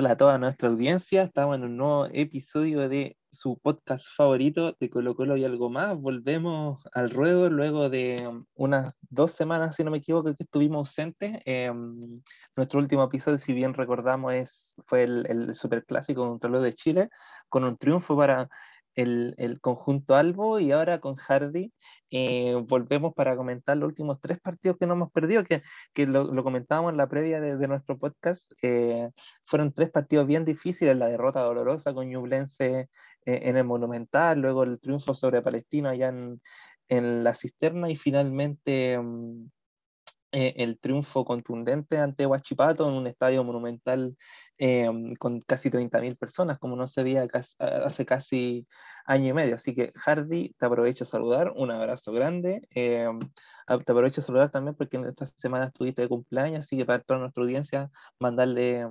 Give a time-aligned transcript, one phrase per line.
[0.00, 4.88] Hola a toda nuestra audiencia, estamos en un nuevo episodio de su podcast favorito de
[4.88, 5.94] Colo Colo y algo más.
[5.94, 10.88] Volvemos al ruedo luego de um, unas dos semanas, si no me equivoco, que estuvimos
[10.88, 11.42] ausentes.
[11.44, 12.22] Em,
[12.56, 17.10] nuestro último episodio, si bien recordamos, es, fue el, el superclásico contra los de Chile,
[17.50, 18.48] con un triunfo para
[18.94, 21.72] el, el, conjunto Albo y ahora con Hardy
[22.10, 25.62] eh, volvemos para comentar los últimos tres partidos que no hemos perdido, que,
[25.94, 28.52] que lo, lo, comentábamos en la previa de, de nuestro podcast.
[28.62, 29.10] Eh,
[29.46, 32.88] fueron tres partidos bien difíciles, la derrota dolorosa con Ñublense eh,
[33.24, 36.40] en el Monumental, luego el triunfo sobre Palestina allá en,
[36.88, 38.98] en la cisterna y finalmente...
[38.98, 39.50] Um,
[40.32, 44.16] eh, el triunfo contundente ante Huachipato en un estadio monumental
[44.58, 48.66] eh, con casi 30.000 personas, como no se veía casi, hace casi
[49.06, 49.56] año y medio.
[49.56, 52.68] Así que, Hardy, te aprovecho a saludar, un abrazo grande.
[52.74, 53.08] Eh,
[53.66, 57.02] te aprovecho a saludar también porque en esta semana estuviste de cumpleaños, así que para
[57.02, 58.86] toda nuestra audiencia, mandarle,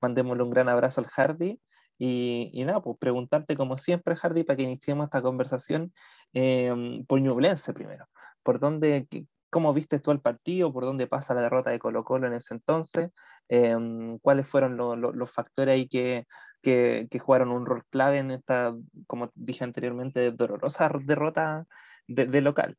[0.00, 1.60] mandémosle un gran abrazo al Hardy.
[1.96, 5.92] Y, y, nada, pues preguntarte como siempre, Hardy, para que iniciemos esta conversación
[6.34, 8.06] eh, por Ñublense primero.
[8.42, 9.06] ¿Por dónde,
[9.54, 10.72] ¿Cómo viste tú el partido?
[10.72, 13.12] ¿Por dónde pasa la derrota de Colo Colo en ese entonces?
[13.48, 13.76] Eh,
[14.20, 16.26] ¿Cuáles fueron lo, lo, los factores ahí que,
[16.60, 18.74] que, jugaron un rol clave en esta,
[19.06, 21.66] como dije anteriormente, dolorosa derrota
[22.08, 22.76] de, local?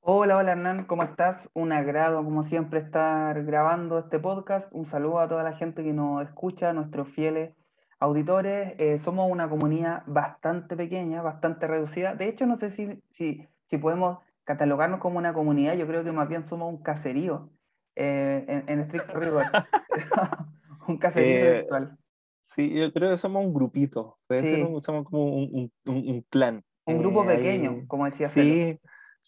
[0.00, 1.50] Hola, hola Hernán, ¿cómo estás?
[1.52, 4.72] Un agrado, como siempre, estar grabando este podcast.
[4.72, 7.54] Un saludo a toda la gente que nos escucha, nuestros fieles
[7.98, 8.76] auditores.
[8.78, 12.14] Eh, somos una comunidad bastante pequeña, bastante reducida.
[12.14, 16.10] De hecho, no sé si, si, si podemos catalogarnos como una comunidad, yo creo que
[16.10, 17.50] más bien somos un caserío,
[17.94, 19.44] eh, en, en, estricto rigor.
[20.88, 21.98] un caserío eh, virtual.
[22.44, 24.64] Sí, yo creo que somos un grupito, sí.
[24.80, 26.64] somos como un, un, un, clan.
[26.86, 28.78] Un grupo eh, pequeño, como decía Sí, Felo.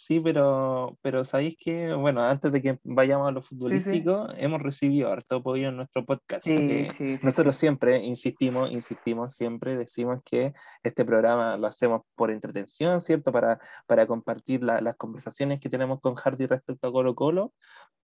[0.00, 4.44] Sí, pero, pero sabéis que, bueno, antes de que vayamos a lo futbolístico, sí, sí.
[4.44, 6.42] hemos recibido harto apoyo en nuestro podcast.
[6.42, 6.88] Sí,
[7.22, 13.30] nosotros siempre insistimos, insistimos, siempre decimos que este programa lo hacemos por entretención, ¿cierto?
[13.30, 17.52] Para, para compartir la, las conversaciones que tenemos con Hardy respecto a Colo Colo,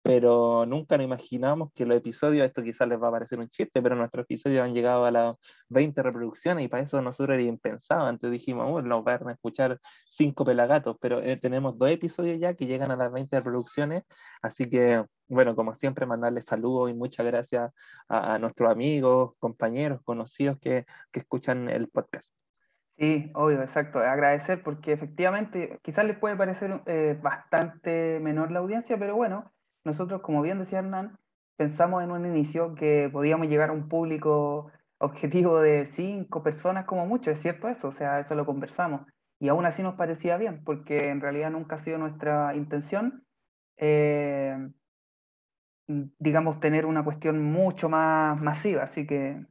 [0.02, 3.82] pero nunca nos imaginamos que los episodios, esto quizás les va a parecer un chiste,
[3.82, 5.36] pero nuestros episodios han llegado a las
[5.70, 8.06] 20 reproducciones y para eso nosotros era impensado.
[8.06, 12.54] Antes dijimos, bueno, nos van a escuchar cinco pelagatos, pero eh, tenemos dos episodios ya
[12.54, 14.04] que llegan a las 20 reproducciones,
[14.42, 17.72] así que, bueno, como siempre, mandarles saludos y muchas gracias
[18.08, 22.36] a, a nuestros amigos, compañeros, conocidos que, que escuchan el podcast.
[22.98, 23.98] Sí, obvio, exacto.
[23.98, 29.52] Agradecer porque efectivamente quizás les puede parecer eh, bastante menor la audiencia, pero bueno,
[29.84, 31.18] nosotros, como bien decía Hernán,
[31.56, 37.06] pensamos en un inicio que podíamos llegar a un público objetivo de cinco personas como
[37.06, 39.02] mucho, es cierto eso, o sea, eso lo conversamos.
[39.38, 43.24] Y aún así nos parecía bien, porque en realidad nunca ha sido nuestra intención,
[43.76, 44.56] eh,
[45.86, 48.84] digamos, tener una cuestión mucho más masiva.
[48.84, 49.44] Así que,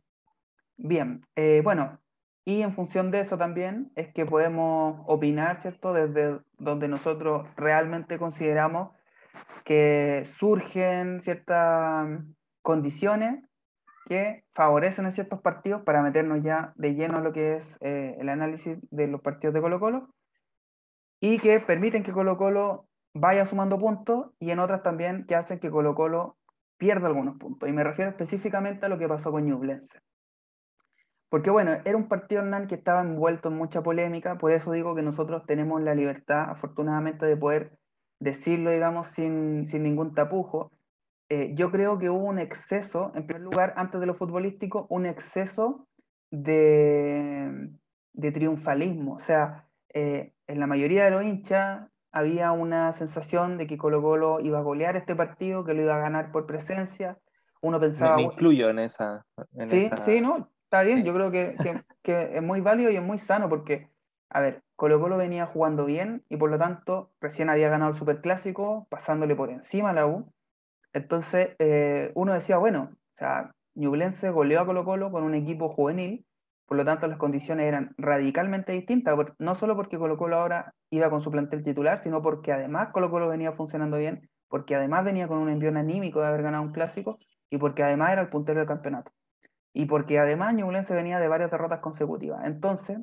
[0.78, 2.00] bien, eh, bueno,
[2.45, 5.94] y en función de eso también es que podemos opinar, ¿cierto?
[5.94, 8.91] Desde donde nosotros realmente consideramos
[9.63, 12.07] que surgen ciertas
[12.62, 13.44] condiciones
[14.06, 18.16] que favorecen a ciertos partidos para meternos ya de lleno a lo que es eh,
[18.20, 20.10] el análisis de los partidos de Colo Colo
[21.20, 25.60] y que permiten que Colo Colo vaya sumando puntos y en otras también que hacen
[25.60, 26.38] que Colo Colo
[26.78, 27.68] pierda algunos puntos.
[27.68, 30.00] Y me refiero específicamente a lo que pasó con Ñublense.
[31.30, 34.96] Porque bueno, era un partido Hernán que estaba envuelto en mucha polémica, por eso digo
[34.96, 37.78] que nosotros tenemos la libertad, afortunadamente, de poder
[38.20, 40.72] decirlo, digamos, sin, sin ningún tapujo.
[41.30, 45.06] Eh, yo creo que hubo un exceso, en primer lugar, antes de lo futbolístico, un
[45.06, 45.88] exceso
[46.31, 47.69] de,
[48.13, 49.16] de triunfalismo.
[49.16, 54.02] O sea, eh, en la mayoría de los hinchas había una sensación de que Colo
[54.02, 57.18] Colo iba a golear este partido, que lo iba a ganar por presencia.
[57.62, 58.16] Uno pensaba...
[58.16, 59.25] Me, me incluyo en esa...
[59.53, 59.97] En sí, esa...
[60.06, 61.03] sí, no, está bien.
[61.03, 63.90] Yo creo que, que, que es muy válido y es muy sano porque
[64.30, 67.97] a ver, Colo Colo venía jugando bien y por lo tanto recién había ganado el
[67.97, 70.30] Superclásico, pasándole por encima a la U.
[70.95, 75.68] Entonces eh, uno decía, bueno, o sea, Ñublense goleó a Colo Colo con un equipo
[75.68, 76.25] juvenil,
[76.65, 81.09] por lo tanto las condiciones eran radicalmente distintas, no solo porque Colo Colo ahora iba
[81.09, 85.27] con su plantel titular, sino porque además Colo Colo venía funcionando bien, porque además venía
[85.27, 87.19] con un envío anímico de haber ganado un clásico
[87.50, 89.12] y porque además era el puntero del campeonato.
[89.74, 92.45] Y porque además Ñublense venía de varias derrotas consecutivas.
[92.45, 93.00] Entonces,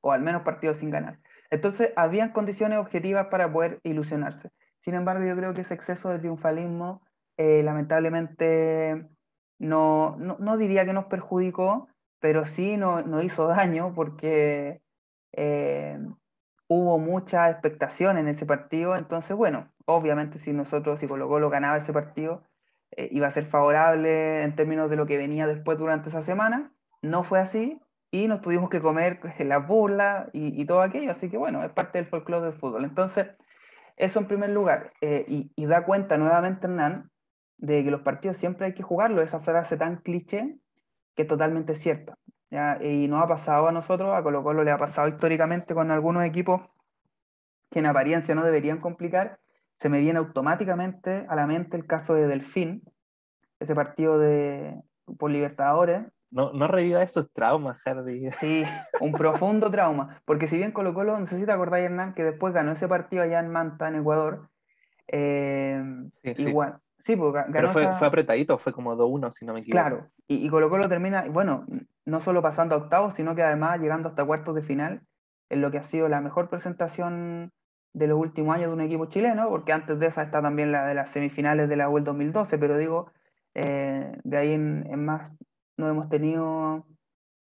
[0.00, 1.20] o al menos partidos sin ganar.
[1.48, 4.50] Entonces, habían condiciones objetivas para poder ilusionarse.
[4.84, 7.02] Sin embargo, yo creo que ese exceso de triunfalismo,
[7.36, 9.08] eh, lamentablemente,
[9.58, 11.88] no, no, no, diría que nos perjudicó,
[12.20, 14.82] pero sí nos no hizo daño porque
[15.32, 15.98] eh,
[16.68, 18.96] hubo mucha expectación en ese partido.
[18.96, 22.42] Entonces, bueno, obviamente si nosotros, si Colo Colo ganaba ese partido,
[22.96, 26.72] eh, iba a ser favorable en términos de lo que venía después durante esa semana.
[27.02, 27.80] No fue así
[28.10, 31.10] y nos tuvimos que comer la burla y, todo aquello.
[31.10, 32.84] Así que bueno, es parte del folclore del fútbol.
[32.84, 33.28] Entonces,
[33.96, 34.92] eso en primer lugar.
[35.00, 35.24] Eh,
[35.56, 37.10] y, da cuenta nuevamente Hernán
[37.58, 40.58] de que los partidos siempre hay que jugarlo, esa frase tan cliché
[41.14, 42.18] que es totalmente cierta.
[42.80, 46.24] Y nos ha pasado a nosotros, a Colo Colo le ha pasado históricamente con algunos
[46.24, 46.60] equipos
[47.70, 49.40] que en apariencia no deberían complicar,
[49.78, 52.82] se me viene automáticamente a la mente el caso de Delfín,
[53.58, 54.80] ese partido de,
[55.18, 56.04] por Libertadores.
[56.32, 58.30] No, no reviva esos traumas, Hardy.
[58.40, 58.64] Sí,
[59.00, 60.20] un profundo trauma.
[60.24, 62.88] Porque si bien Colo Colo, no sé si te acordás, Hernán, que después ganó ese
[62.88, 64.48] partido allá en Manta, en Ecuador.
[65.08, 65.82] Eh,
[66.22, 66.78] igual.
[66.98, 69.80] Sí, pues, ganó Pero fue, fue apretadito, fue como 2-1, si no me equivoco.
[69.82, 71.66] Claro, y, y Colo Colo termina, bueno,
[72.04, 75.02] no solo pasando a octavos, sino que además llegando hasta cuartos de final,
[75.50, 77.52] en lo que ha sido la mejor presentación
[77.92, 80.86] de los últimos años de un equipo chileno, porque antes de esa está también la
[80.86, 83.12] de las semifinales de la UEL 2012, pero digo,
[83.54, 85.30] eh, de ahí en, más
[85.76, 86.86] no hemos tenido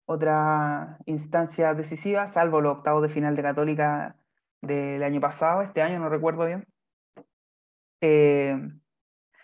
[0.06, 4.16] otra instancia decisiva, salvo los octavos de final de Católica
[4.62, 6.66] del año pasado, este año no recuerdo bien.
[8.02, 8.58] Eh,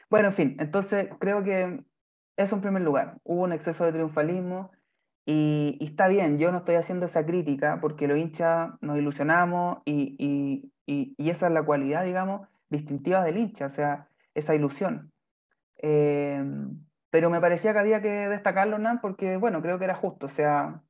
[0.10, 1.84] bueno, en fin, entonces creo que
[2.38, 4.72] eso en primer lugar, hubo un exceso de triunfalismo,
[5.26, 10.72] y, está bien, yo no estoy haciendo esa crítica porque los hinchas nos ilusionamos y,
[11.18, 15.12] esa es la cualidad, digamos, distintiva del hincha, o sea, esa ilusión.
[15.82, 16.44] Eh,
[17.16, 20.30] pero me parecía que había que destacarlo, Hernán, porque, bueno, creo que era justo, o
[20.30, 20.82] sea,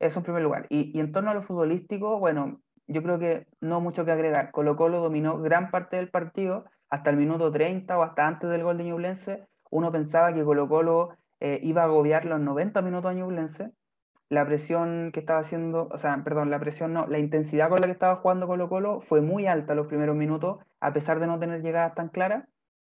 [0.00, 0.66] eso en primer lugar.
[0.68, 4.50] Y, en torno a lo futbolístico, bueno, yo creo que no mucho que agregar.
[4.50, 8.64] Colo Colo dominó gran parte del partido, hasta el minuto 30 o hasta antes del
[8.64, 9.46] gol de Ñublense.
[9.70, 13.70] Uno pensaba que Colo Colo eh, iba a agobiar los 90 minutos a Ñublense.
[14.28, 17.86] La presión que estaba haciendo, o sea, perdón, la presión no, la intensidad con la
[17.86, 21.38] que estaba jugando Colo Colo fue muy alta los primeros minutos, a pesar de no
[21.38, 22.48] tener llegadas tan claras.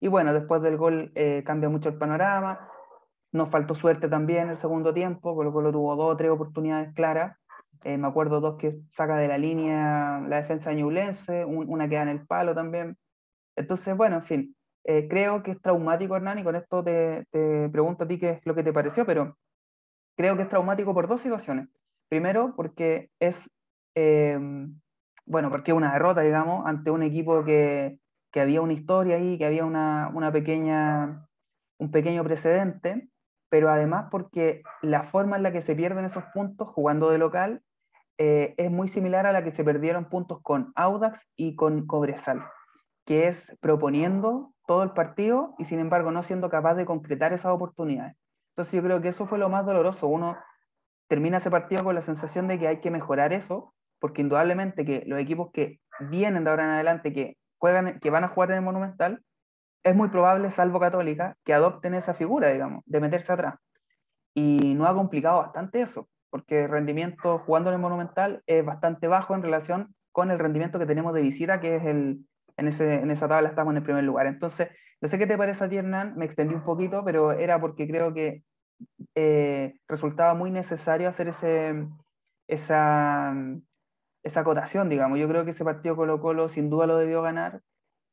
[0.04, 2.68] Y bueno, después del gol eh, cambia mucho el panorama.
[3.32, 5.34] Nos faltó suerte también el segundo tiempo.
[5.34, 7.38] Colo Colo tuvo dos o tres oportunidades claras.
[7.84, 12.02] Eh, me acuerdo dos que saca de la línea la defensa de Ñublense, una queda
[12.02, 12.98] en el palo también.
[13.56, 17.26] Entonces, bueno, en fin, eh, creo que es traumático, Hernán, y con esto te,
[17.72, 19.38] pregunto a ti qué es lo que te pareció, pero
[20.18, 21.70] creo que es traumático por dos situaciones.
[22.10, 23.40] Primero, porque es,
[23.94, 24.38] eh,
[25.24, 27.98] bueno, porque es una derrota, digamos, ante un equipo que,
[28.34, 31.24] que había una historia ahí, que había una, una, pequeña,
[31.78, 33.08] un pequeño precedente,
[33.48, 37.62] pero además porque la forma en la que se pierden esos puntos jugando de local
[38.18, 42.42] eh, es muy similar a la que se perdieron puntos con Audax y con Cobresal,
[43.06, 47.52] que es proponiendo todo el partido y sin embargo no siendo capaz de concretar esas
[47.52, 48.16] oportunidades.
[48.50, 50.08] Entonces yo creo que eso fue lo más doloroso.
[50.08, 50.36] Uno
[51.06, 55.04] termina ese partido con la sensación de que hay que mejorar eso, porque indudablemente que
[55.06, 58.58] los equipos que vienen de ahora en adelante, que, juegan, que van a jugar en
[58.58, 59.22] el Monumental,
[59.84, 63.54] es muy probable, salvo Católica, que adopten esa figura, digamos, de meterse atrás.
[64.34, 69.08] Y no ha complicado bastante eso, porque el rendimiento jugando en el Monumental es bastante
[69.08, 72.26] bajo en relación con el rendimiento que tenemos de visita, que es el,
[72.58, 74.26] en, ese, en esa tabla estamos en el primer lugar.
[74.26, 74.68] Entonces,
[75.00, 77.88] no sé qué te parece a ti, Hernán, me extendí un poquito, pero era porque
[77.88, 78.42] creo que
[79.14, 81.86] eh, resultaba muy necesario hacer ese,
[82.46, 83.34] esa,
[84.24, 85.18] esa acotación, digamos.
[85.18, 87.60] Yo creo que ese partido Colo Colo sin duda lo debió ganar.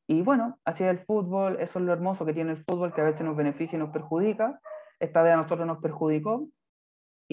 [0.08, 3.02] Y bueno, así es el fútbol, eso es lo hermoso que tiene el fútbol, que
[3.02, 4.60] a veces nos beneficia y nos perjudica.
[5.00, 6.48] Esta vez a nosotros nos perjudicó,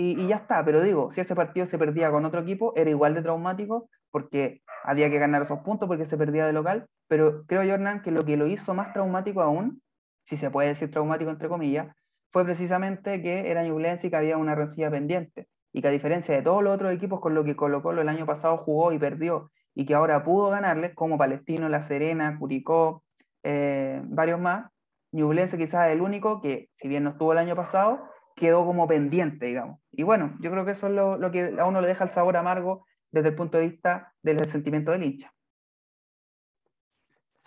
[0.01, 3.15] y, ya está, pero digo, si ese partido se perdía con otro equipo, era igual
[3.15, 7.65] de traumático porque había que ganar esos puntos porque se perdía de local, pero creo
[7.65, 9.83] yo, Hernán, que lo que lo hizo más traumático aún,
[10.25, 11.97] si se puede decir traumático entre comillas,
[12.31, 16.35] fue precisamente que era Ñublense y que había una rencilla pendiente, y que a diferencia
[16.35, 19.51] de todos los otros equipos con los que Colo el año pasado jugó y perdió,
[19.75, 23.05] y que ahora pudo ganarles, como Palestino, La Serena, Curicó,
[23.43, 24.71] eh, varios más,
[25.13, 28.05] Ñublense quizás es el único que, si bien no estuvo el año pasado,
[28.37, 29.81] quedó como pendiente, digamos.
[29.93, 32.37] Y bueno, yo creo que eso es lo, que a uno le deja el sabor
[32.37, 35.33] amargo desde el punto de vista del sentimiento del hincha.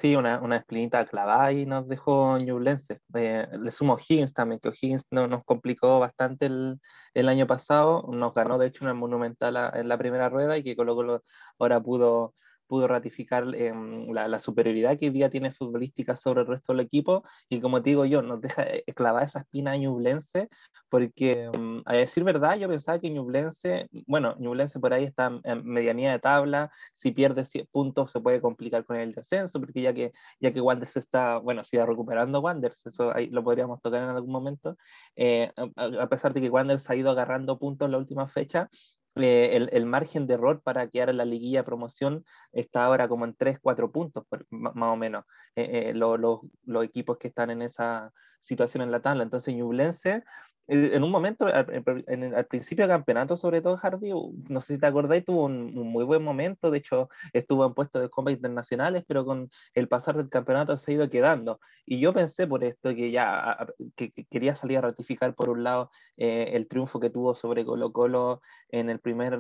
[0.02, 3.02] Sí, una, una esplinita clavada y nos dejó Ñublense.
[3.14, 6.80] Eh, le sumo Higgins también, que Higgins no, nos complicó bastante el,
[7.14, 8.08] el, año pasado.
[8.12, 11.22] Nos ganó, de hecho, una monumental en la primera rueda y que Colo
[11.60, 12.34] ahora pudo
[12.72, 17.22] pudo ratificar em, la, superioridad que hoy día tiene futbolística sobre el resto del equipo.
[17.50, 20.48] Y como te digo yo, nos deja eh, clavar esa espina a Ñublense
[20.90, 25.66] porque em, a decir verdad yo pensaba que Ñublense, bueno, Ñublense por ahí está en
[25.66, 30.14] medianía de tabla, si pierde puntos se puede complicar con el descenso porque ya que,
[30.40, 34.32] ya que Wanderers está, bueno, sigue recuperando Wanderers, eso ahí lo podríamos tocar en algún
[34.32, 34.78] momento,
[35.18, 38.70] eh, a, pesar de que Wanderers ha ido agarrando puntos en la última fecha,
[39.16, 43.36] eh, el, margen de error para quedar en la liguilla promoción está ahora como en
[43.36, 45.26] 3, 4 puntos, más o menos,
[45.56, 46.40] eh, eh, los
[46.84, 49.24] equipos que están en esa situación en la tabla.
[49.24, 50.24] Entonces, Ñublense
[50.68, 54.12] en un momento, al, principio del campeonato, sobre todo Hardy,
[54.50, 58.02] no sé si te acordáis, tuvo un, muy buen momento, de hecho estuvo en puestos
[58.02, 61.60] de combate internacionales, pero con el pasar del campeonato se ha ido quedando.
[61.86, 65.90] Y yo pensé por esto que ya que, quería salir a ratificar por un lado
[66.18, 69.38] eh, el triunfo que tuvo sobre Colo Colo en el primer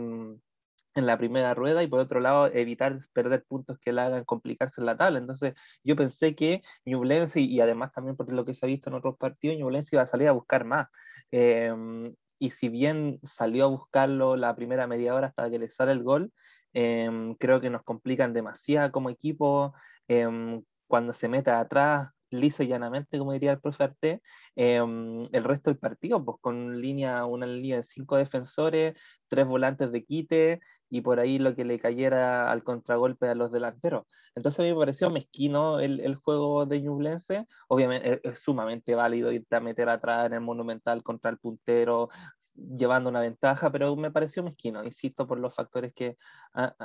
[0.95, 4.81] en la primera rueda y por otro lado evitar perder puntos que le hagan complicarse
[4.81, 5.19] en la tabla.
[5.19, 8.95] Entonces yo pensé que Ñublense y, además también por lo que se ha visto en
[8.95, 10.87] otros partidos, Ñublense iba a salir a buscar más.
[11.31, 15.91] Em, y si bien salió a buscarlo la primera media hora hasta que le sale
[15.93, 16.31] el gol,
[16.73, 19.73] em, creo que nos complican demasiado como equipo.
[20.07, 24.21] Em, cuando se mete atrás, liso y llanamente, como diría el profe Arte,
[24.55, 28.95] em, el resto del partido, pues con línea, una línea de cinco defensores,
[29.27, 30.59] tres volantes de quite
[30.89, 34.05] y por ahí lo que le cayera al contragolpe a los delanteros.
[34.35, 39.31] Entonces a mí me pareció mezquino el, el juego de Ñublense, obviamente es, sumamente válido
[39.31, 42.09] irte a meter atrás en el Monumental contra el puntero,
[42.55, 46.17] llevando una ventaja, pero me pareció mezquino, insisto, por los factores que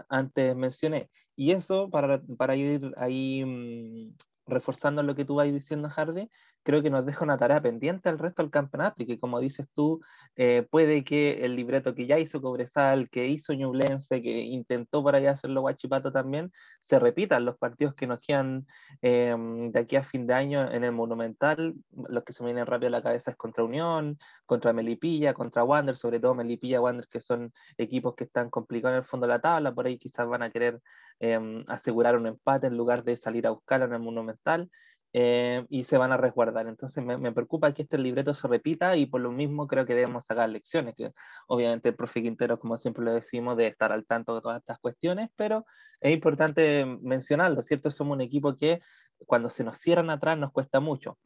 [0.09, 1.11] antes mencioné.
[1.35, 6.31] Y eso, para, para ir ahí mm, reforzando lo que tú vas diciendo, Hardy,
[6.67, 9.69] creo que nos deja una tarea pendiente al resto del campeonato y que, como dices
[9.73, 10.01] tú,
[10.35, 15.15] eh, puede que el libreto que ya hizo Cobresal, que hizo Ñublense, que intentó por
[15.15, 18.67] ahí hacerlo Guachipato también, se repitan los partidos que nos quedan
[19.01, 21.75] em, de aquí a fin de año en el Monumental.
[22.09, 25.63] Los que se me vienen rápido a la cabeza es contra Unión, contra Melipilla, contra
[25.63, 29.35] Wander, sobre todo Melipilla, Wander, que son equipos que están complicados en el fondo de
[29.35, 30.81] la tabla, por ahí quizás van a querer
[31.19, 34.71] Em, asegurar un empate en lugar de salir a buscarlo en el Monumental
[35.13, 36.67] eh, y se van a resguardar.
[36.67, 40.27] Entonces me, preocupa que este libreto se repita y por lo mismo creo que debemos
[40.27, 41.13] sacar lecciones, que
[41.49, 44.79] obviamente el profe Quintero, como siempre lo decimos, debe estar al tanto de todas estas
[44.79, 45.65] cuestiones, pero
[46.01, 47.91] es importante mencionarlo, ¿cierto?
[47.91, 48.81] Somos un equipo que
[49.27, 51.19] cuando se nos cierran atrás nos cuesta mucho.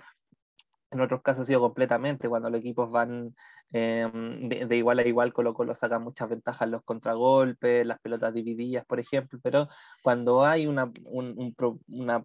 [0.91, 3.35] En otros casos ha sido completamente, cuando los equipos van
[3.71, 8.35] em, de, igual a igual, Colo Colo saca muchas ventajas en los contragolpes, las pelotas
[8.35, 9.69] divididas, por ejemplo, pero
[10.03, 12.25] cuando hay una, una,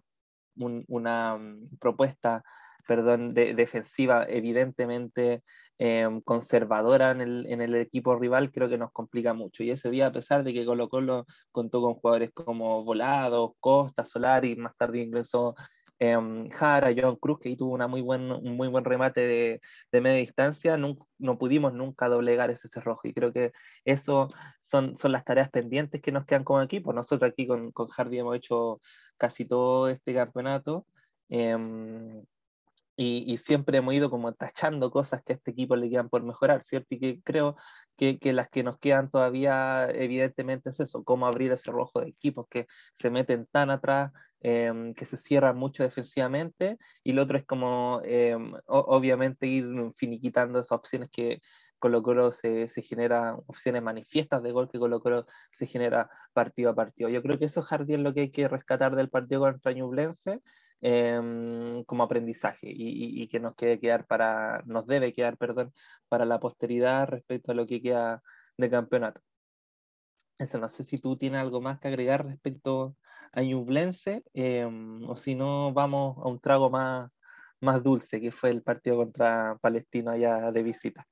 [0.56, 2.42] una mm, propuesta
[2.86, 5.42] perdón, de, defensiva evidentemente
[5.78, 9.62] em, conservadora en el, en el, equipo rival, creo que nos complica mucho.
[9.62, 14.06] Y ese día, a pesar de que Colo Colo contó con jugadores como Volado, Costa,
[14.06, 15.54] Solari, más tarde ingresó
[15.98, 16.16] eh,
[16.52, 19.60] Jara, John Cruz, que ahí tuvo una muy buen, un muy buen remate de,
[19.92, 20.96] de media distancia, no,
[21.38, 23.52] pudimos nunca doblegar ese cerrojo y creo que
[23.84, 24.28] eso
[24.60, 26.92] son, son las tareas pendientes que nos quedan como equipo.
[26.92, 28.80] Nosotros aquí con, con Hardy hemos hecho
[29.16, 30.86] casi todo este campeonato.
[31.28, 31.56] Eh,
[32.96, 36.22] y, y, siempre hemos ido como tachando cosas que a este equipo le quedan por
[36.22, 36.94] mejorar, ¿cierto?
[36.94, 37.56] Y que creo
[37.96, 42.08] que, que, las que nos quedan todavía, evidentemente, es eso, cómo abrir ese rojo de
[42.08, 47.36] equipos que se meten tan atrás, eh, que se cierran mucho defensivamente, y lo otro
[47.38, 48.36] es como, eh,
[48.66, 51.40] obviamente, ir finiquitando esas opciones que
[51.78, 56.70] Colo Colo se, se, genera, opciones manifiestas de gol que Colo Colo se genera partido
[56.70, 57.08] a partido.
[57.10, 60.40] Yo creo que eso, Jardín, es lo que hay que rescatar del partido contra Ñublense,
[60.82, 65.72] Em, como aprendizaje y, que nos quede quedar para, nos debe quedar, perdón,
[66.08, 68.22] para la posteridad respecto a lo que queda
[68.58, 69.20] de campeonato.
[70.38, 72.94] Eso, no sé si tú tienes algo más que agregar respecto
[73.32, 77.10] a Ñublense, em, o si no, vamos a un trago más,
[77.60, 81.06] más dulce, que fue el partido contra Palestino allá de visita.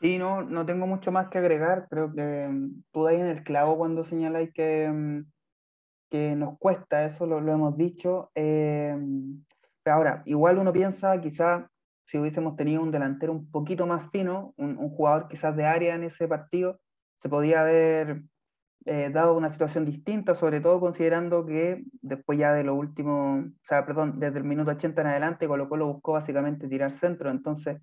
[0.00, 1.88] Sí, no, no tengo mucho más que agregar.
[1.90, 5.24] Creo que em, tú ahí en el clavo cuando señaláis que,
[6.10, 8.30] que nos cuesta, eso lo, lo hemos dicho.
[8.34, 8.96] Eh,
[9.82, 11.64] pero ahora, igual uno piensa, quizás
[12.04, 15.94] si hubiésemos tenido un delantero un poquito más fino, un, un jugador quizás de área
[15.94, 16.80] en ese partido,
[17.18, 18.22] se podía haber
[18.90, 23.66] eh, dado una situación distinta, sobre todo considerando que después ya de lo último, o
[23.66, 27.82] sea, perdón, desde el minuto 80 en adelante, Colo Colo buscó básicamente tirar centro, entonces,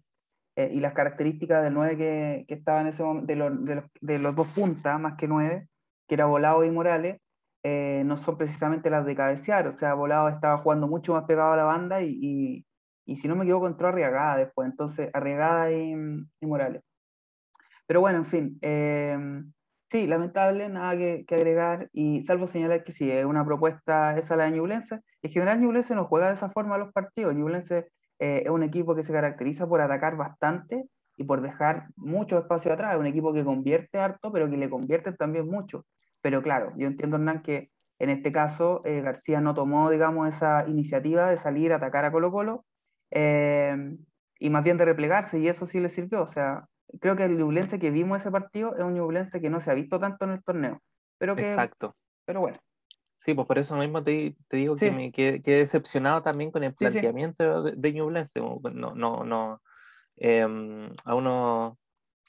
[0.56, 3.86] eh, y las características del 9 que, que estaba en ese momento, de, de, los,
[4.02, 5.68] de los dos puntas, más que 9,
[6.08, 7.22] que era Volado y Morales,
[7.68, 9.68] eh, no son precisamente las de cabecear.
[9.68, 12.64] O sea, Volado estaba jugando mucho más pegado a la banda y,
[13.06, 15.96] y, si no me equivoco entró Arriagada después, entonces Arriagada y,
[16.42, 16.84] Morales.
[17.88, 19.18] Pero bueno, en fin, eh,
[19.90, 24.36] sí, lamentable, nada que, que, agregar y salvo señalar que sí, es una propuesta esa
[24.36, 25.02] la de Ñublense.
[25.24, 27.34] En general Ñublense no juega de esa forma los partidos.
[27.34, 27.88] Ñublense
[28.20, 32.74] eh, es un equipo que se caracteriza por atacar bastante y por dejar mucho espacio
[32.74, 32.94] atrás.
[32.94, 35.84] Es un equipo que convierte harto, pero que le convierte también mucho.
[36.26, 40.68] Pero claro, yo entiendo, Hernán, que en este caso eh, García no tomó, digamos, esa
[40.68, 42.66] iniciativa de salir a atacar a Colo Colo
[43.12, 43.96] eh,
[44.40, 46.24] y más bien de replegarse, y eso sí le sirvió.
[46.24, 46.66] O sea,
[47.00, 49.76] creo que el Ñublense que vimos ese partido es un Ñublense que no se ha
[49.76, 50.82] visto tanto en el torneo.
[51.20, 51.96] Pero que, Exacto.
[52.26, 52.58] Pero bueno.
[53.20, 56.74] Sí, pues por eso mismo te, te digo que me quedé, decepcionado también con el
[56.74, 58.40] planteamiento de, de Ñublense.
[58.40, 59.62] No, no, no,
[60.16, 61.78] em, a uno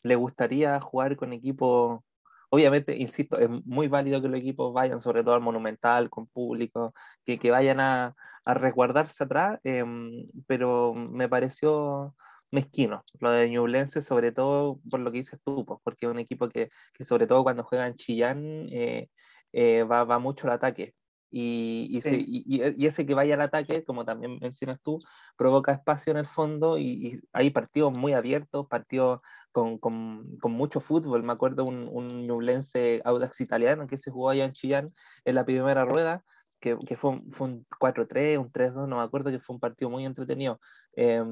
[0.03, 2.03] le gustaría jugar con equipos
[2.50, 6.95] Obviamente, insisto, es muy válido que los equipos vayan, sobre todo al Monumental, con público,
[7.25, 12.15] que, que vayan a, a resguardarse atrás, em, pero me pareció
[12.50, 16.19] mezquino lo de Ñublense, sobre todo por lo que dices tú, pues, porque es un
[16.19, 19.09] equipo que, que, sobre todo cuando juega en Chillán eh,
[19.53, 20.95] eh, va, va, mucho al ataque.
[21.38, 24.99] Y, y, y, ese que vaya al ataque, como también mencionas tú,
[25.37, 29.21] provoca espacio en el fondo y, hay partidos muy abiertos, partidos
[29.52, 31.23] con, con, con, mucho fútbol.
[31.25, 34.95] Me acuerdo un, un Ñublense Audax italiano que se jugó allá en Chillán
[35.26, 36.25] en la primera rueda,
[36.61, 39.61] que, que fue, un, fue un 4-3, un 3-2, no me acuerdo, que fue un
[39.61, 40.61] partido muy entretenido.
[40.97, 41.23] Eh,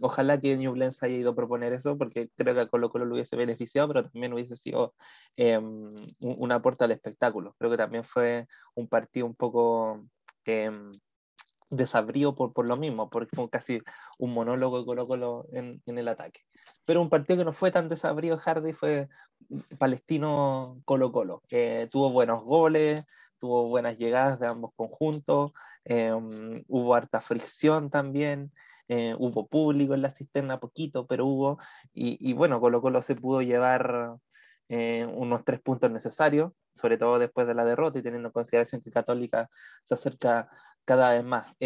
[0.00, 3.14] ojalá que Ñublense haya ido a proponer eso, porque creo que a Colo Colo lo
[3.14, 4.94] hubiese beneficiado, pero también hubiese sido
[5.36, 7.54] eh, un, un, aporte al espectáculo.
[7.58, 10.04] Creo que también fue un partido un poco...
[10.46, 10.70] Eh,
[12.36, 13.80] por, por lo mismo, porque fue casi
[14.18, 16.40] un monólogo de Colo Colo en, en el ataque
[16.90, 19.08] pero un partido que no fue tan desabrido Hardy fue
[19.78, 21.42] Palestino Colo Colo.
[21.48, 23.04] Eh, tuvo buenos goles,
[23.40, 25.52] tuvo buenas llegadas de ambos conjuntos,
[25.84, 26.12] eh,
[26.68, 28.52] hubo harta fricción también,
[28.88, 31.58] eh, hubo público en la cisterna, poquito, pero hubo,
[31.92, 34.16] y, y bueno, Colo Colo se pudo llevar
[34.68, 38.92] unos tres puntos necesarios, sobre todo después de la derrota y teniendo en consideración que
[38.92, 39.48] Católica
[39.82, 40.48] se acerca
[40.84, 41.56] cada vez más.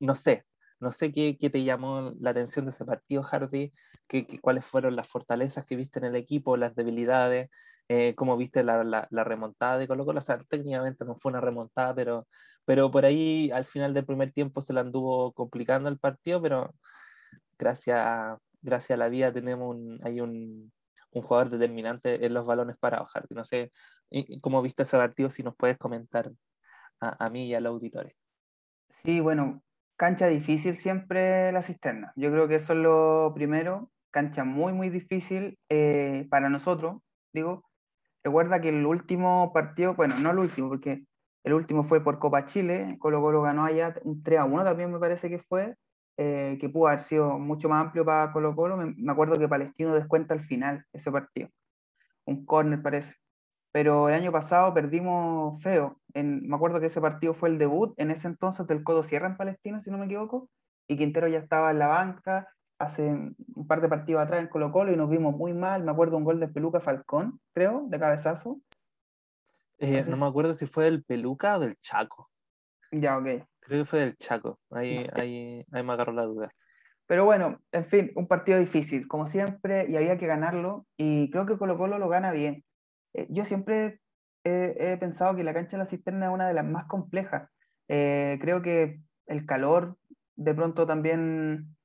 [0.00, 0.44] no sé,
[0.80, 3.72] no sé qué, qué, te llamó la atención de ese partido, Hardy,
[4.06, 7.48] ¿Qué, cuáles fueron las fortalezas que viste en el equipo, las debilidades,
[7.88, 10.20] eh, cómo viste la, la, la, remontada de Colo Colo.
[10.20, 12.26] O sea, técnicamente no fue una remontada, pero,
[12.64, 16.74] pero por ahí al final del primer tiempo se le anduvo complicando el partido, pero
[17.58, 20.72] gracias, gracias a la vida tenemos un, hay un,
[21.12, 23.34] un jugador determinante en los balones parados, Hardy.
[23.34, 23.72] No sé
[24.40, 26.30] cómo viste ese partido, si nos puedes comentar
[27.00, 28.14] a, a mí y a los auditores.
[29.04, 29.62] Sí, bueno,
[29.96, 32.12] cancha difícil siempre la cisterna.
[32.16, 37.64] Yo creo que eso es lo primero, cancha muy, muy difícil eh, para nosotros, digo.
[38.24, 41.04] Recuerda que el último partido, bueno, no el último, porque
[41.44, 44.90] el último fue por Copa Chile, Colo Colo ganó allá un 3 a 1 también
[44.90, 45.76] me parece que fue,
[46.16, 48.76] eh, que pudo haber sido mucho más amplio para Colo Colo.
[48.76, 51.50] Me, me acuerdo que Palestino descuenta al final ese partido,
[52.24, 53.14] un córner parece
[53.74, 56.00] pero el año pasado perdimos feo.
[56.14, 59.26] En, me acuerdo que ese partido fue el debut en ese entonces del Codo Sierra
[59.26, 60.48] en Palestina, si no me equivoco,
[60.86, 64.72] y Quintero ya estaba en la banca hace un par de partidos atrás en Colo
[64.72, 65.82] Colo y nos vimos muy mal.
[65.84, 68.60] Me acuerdo un gol de Peluca Falcón, creo, de cabezazo.
[69.78, 72.28] Eh, no me acuerdo si fue del Peluca o del Chaco.
[72.92, 73.26] Ya, ok.
[73.60, 76.52] Creo que fue del Chaco, ahí, ahí, ahí me agarró la duda.
[77.06, 81.44] Pero bueno, en fin, un partido difícil, como siempre, y había que ganarlo, y creo
[81.46, 82.64] que Colo Colo lo gana bien.
[83.12, 84.00] Eh, yo siempre
[84.44, 87.48] he, pensado que la cancha de la cisterna es una de las más complejas.
[87.88, 89.96] Eh, creo que el calor,
[90.36, 91.76] de pronto también,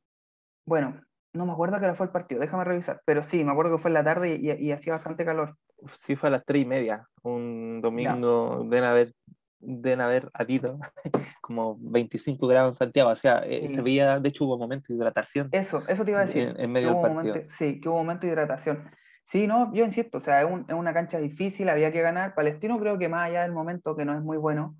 [0.69, 1.01] bueno,
[1.33, 3.81] no me acuerdo que era fue el partido, déjame revisar, pero sí, me acuerdo que
[3.81, 5.55] fue en la tarde y, hacía bastante calor.
[5.87, 9.13] Sí, fue a las tres y media, un domingo, deben haber,
[9.59, 10.79] deben haber habido
[11.41, 14.95] como 25 grados en Santiago, o sea, eh, se veía, de hecho hubo momento de
[14.95, 15.49] hidratación.
[15.51, 16.53] Eso, eso te iba a decir.
[16.55, 17.35] En, medio del partido.
[17.57, 18.91] sí, que hubo momento de hidratación.
[19.25, 22.35] Sí, no, yo insisto, o sea, es, una cancha difícil, había que ganar.
[22.35, 24.75] Palestino creo que más allá del momento que no es muy bueno,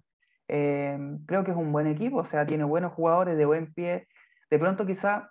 [0.48, 4.08] eh, creo que es un buen equipo, o sea, tiene buenos jugadores de buen pie.
[4.50, 5.30] De pronto quizá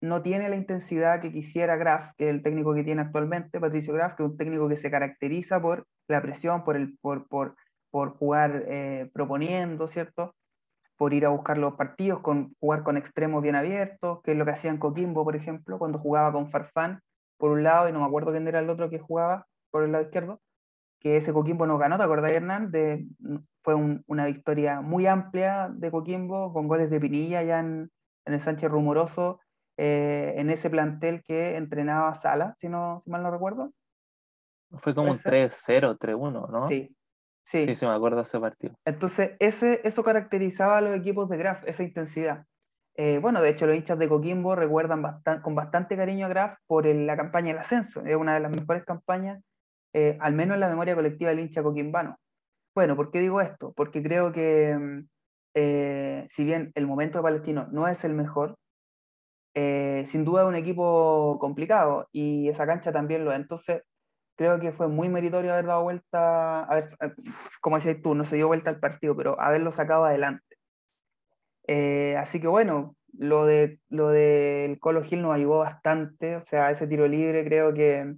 [0.00, 3.94] no tiene la intensidad que quisiera Graf, que es el técnico que tiene actualmente, Patricio
[3.94, 7.56] Graf, que es un técnico que se caracteriza por la presión, por, el, por, por,
[7.90, 10.34] por jugar eh, proponiendo, ¿cierto?
[10.96, 14.44] Por ir a buscar los partidos, con, jugar con extremos bien abiertos, que es lo
[14.44, 17.00] que hacía en Coquimbo, por ejemplo, cuando jugaba con Farfán
[17.36, 19.92] por un lado, y no me acuerdo quién era el otro que jugaba por el
[19.92, 20.40] lado izquierdo,
[21.00, 22.70] que ese Coquimbo no ganó, ¿te acordás, Hernán?
[22.70, 23.06] De,
[23.62, 23.74] fue
[24.06, 27.90] una victoria muy amplia de Coquimbo, con goles de Pinilla ya en,
[28.24, 29.40] el Sánchez Rumoroso,
[29.78, 33.72] eh, en ese plantel que entrenaba Sala, si, no, si mal no recuerdo.
[34.80, 36.68] Fue como un 3-0, 3-1, ¿no?
[36.68, 36.94] Sí.
[37.44, 37.64] Sí.
[37.64, 38.74] sí, sí, me acuerdo de ese partido.
[38.84, 42.44] Entonces, ese, eso caracterizaba a los equipos de Graf, esa intensidad.
[42.94, 45.02] Eh, bueno, de hecho, los hinchas de Coquimbo recuerdan
[45.40, 48.04] con bastante cariño a Graf por la campaña del ascenso.
[48.04, 49.40] Es una de las mejores campañas,
[49.94, 52.18] eh, al menos en la memoria colectiva del hincha coquimbano.
[52.74, 53.72] Bueno, ¿por qué digo esto?
[53.74, 55.08] Porque creo que, mm,
[55.54, 58.56] eh, si bien el momento de Palestino no es el mejor,
[59.54, 63.40] sin duda un equipo complicado y esa cancha también lo es.
[63.40, 63.82] Entonces,
[64.36, 66.88] creo que fue muy meritorio haber dado vuelta, a ver,
[67.60, 70.56] como decías tú, no se dio vuelta al partido, pero haberlo sacado adelante.
[71.66, 76.70] Eh, así que bueno, lo de lo del Colo Gil nos ayudó bastante, o sea,
[76.70, 78.14] ese tiro libre creo que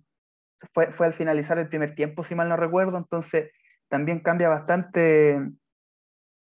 [0.74, 3.50] fue, fue al finalizar el primer tiempo, si mal no recuerdo, entonces
[3.88, 5.40] también cambia bastante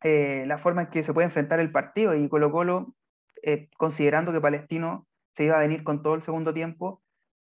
[0.03, 2.95] eh, la forma en que se puede enfrentar el partido y Colo Colo,
[3.43, 7.01] eh, considerando que Palestino se iba a venir con todo el segundo tiempo,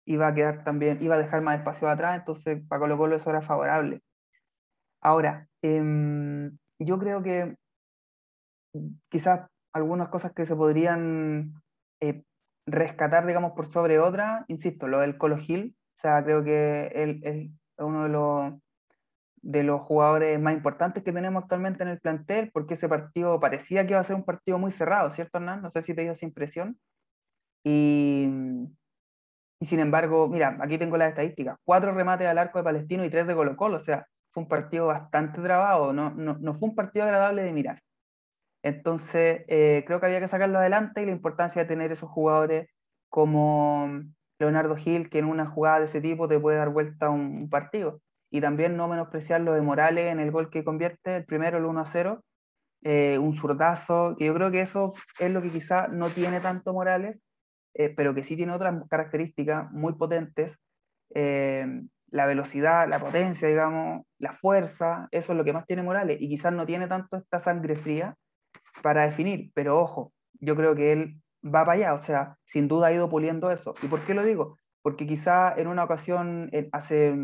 [0.07, 3.31] iba a quedar también, iba a dejar más espacio atrás, entonces para Colo Colo eso
[3.31, 4.03] era favorable.
[5.01, 7.57] Ahora, em, yo creo que
[9.11, 11.55] quizás algunas cosas que se podrían
[12.01, 12.23] eh,
[12.67, 17.21] rescatar, digamos, por sobre otras, insisto, lo del Colo Gil, o sea, creo que él
[17.25, 18.55] es uno de los,
[19.43, 23.85] de los jugadores más importantes que tenemos actualmente en el plantel, porque ese partido parecía
[23.85, 25.63] que iba a ser un partido muy cerrado, ¿cierto, Hernán?
[25.63, 26.79] No sé si te dio esa impresión.
[27.65, 28.29] Y,
[29.61, 33.11] y sin embargo, mira, aquí tengo las estadísticas, cuatro remates al arco de Palestino y
[33.11, 36.69] tres de Colo Colo, o sea, fue un partido bastante trabado, no, no, no fue
[36.71, 37.83] un partido agradable de mirar.
[38.63, 42.69] Entonces, eh, creo que había que sacarlo adelante y la importancia de tener esos jugadores
[43.09, 44.03] como
[44.39, 47.49] Leonardo Gil, que en una jugada de ese tipo te puede dar vuelta a un,
[47.51, 48.01] partido.
[48.33, 51.67] Y también no menospreciar lo de Morales en el gol que convierte, el primero, el
[51.67, 52.25] 1 a 0,
[52.83, 56.73] eh, un zurdazo, que yo creo que eso es lo que quizá no tiene tanto
[56.73, 57.23] Morales,
[57.75, 60.59] eh, pero que sí tiene otras características muy potentes.
[62.11, 66.29] la velocidad, la potencia, digamos, la fuerza, eso es lo que más tiene Morales, y
[66.29, 68.17] quizás no tiene tanto esta sangre fría
[68.83, 72.89] para definir, pero ojo, yo creo que él va para allá, o sea, sin duda
[72.89, 73.75] ha ido puliendo eso.
[73.83, 74.59] ¿Y por qué lo digo?
[74.83, 77.15] Porque quizá en una ocasión, hace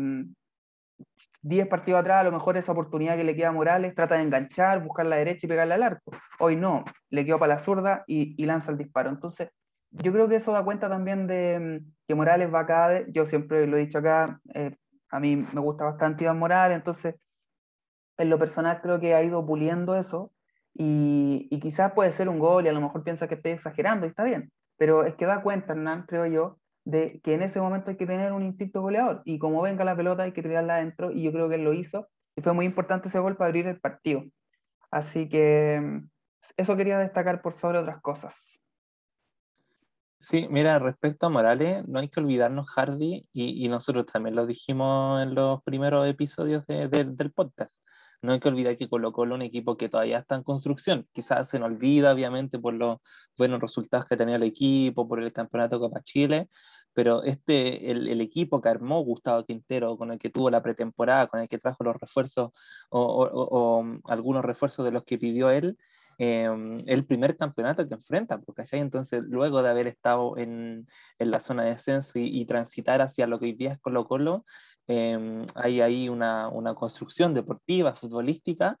[1.41, 4.15] 10 mm, partidos atrás, a lo mejor esa oportunidad que le queda a Morales, trata
[4.15, 6.11] de enganchar, buscar la derecha y pegarle al arco.
[6.39, 9.09] Hoy no, le quedó para la zurda y, lanza el disparo.
[9.09, 9.49] Entonces,
[9.91, 13.25] yo creo que eso da cuenta también de mm, que Morales va cada vez, yo
[13.25, 14.75] siempre lo he dicho acá, eh,
[15.11, 17.15] a mí me gusta bastante Iván Morales, entonces,
[18.17, 20.31] en lo personal creo que ha ido puliendo eso
[20.73, 24.09] y, quizás puede ser un gol y a lo mejor piensa que estoy exagerando y
[24.09, 27.91] está bien, pero es que da cuenta, Hernán, creo yo, de que en ese momento
[27.91, 31.11] hay que tener un instinto goleador y como venga la pelota hay que tirarla adentro
[31.11, 33.67] y yo creo que él lo hizo y fue muy importante ese gol para abrir
[33.67, 34.23] el partido.
[34.91, 36.09] Así que mm,
[36.57, 38.59] eso quería destacar por sobre otras cosas.
[40.19, 45.23] Sí, mira, respecto a Morales, no hay que olvidarnos, Hardy, y, nosotros también lo dijimos
[45.23, 47.81] en los primeros episodios del podcast
[48.21, 51.07] no hay que olvidar que Colo Colo un equipo que todavía está en construcción.
[51.13, 52.97] Quizás se nos olvida, obviamente, por los
[53.37, 56.49] buenos resultados que tenía el equipo, por el campeonato Copa Chile,
[56.93, 61.39] pero este, el, equipo que armó Gustavo Quintero, con el que tuvo la pretemporada, con
[61.39, 62.51] el que trajo los refuerzos
[62.89, 65.77] o, algunos refuerzos de los que pidió él,
[66.19, 70.85] em, el primer campeonato que enfrenta, porque allá entonces luego de haber estado en,
[71.17, 74.05] en la zona de descenso y, y, transitar hacia lo que hoy día es Colo
[74.07, 74.45] Colo,
[74.91, 78.75] Em, hay ahí una, una, construcción deportiva, futbolística,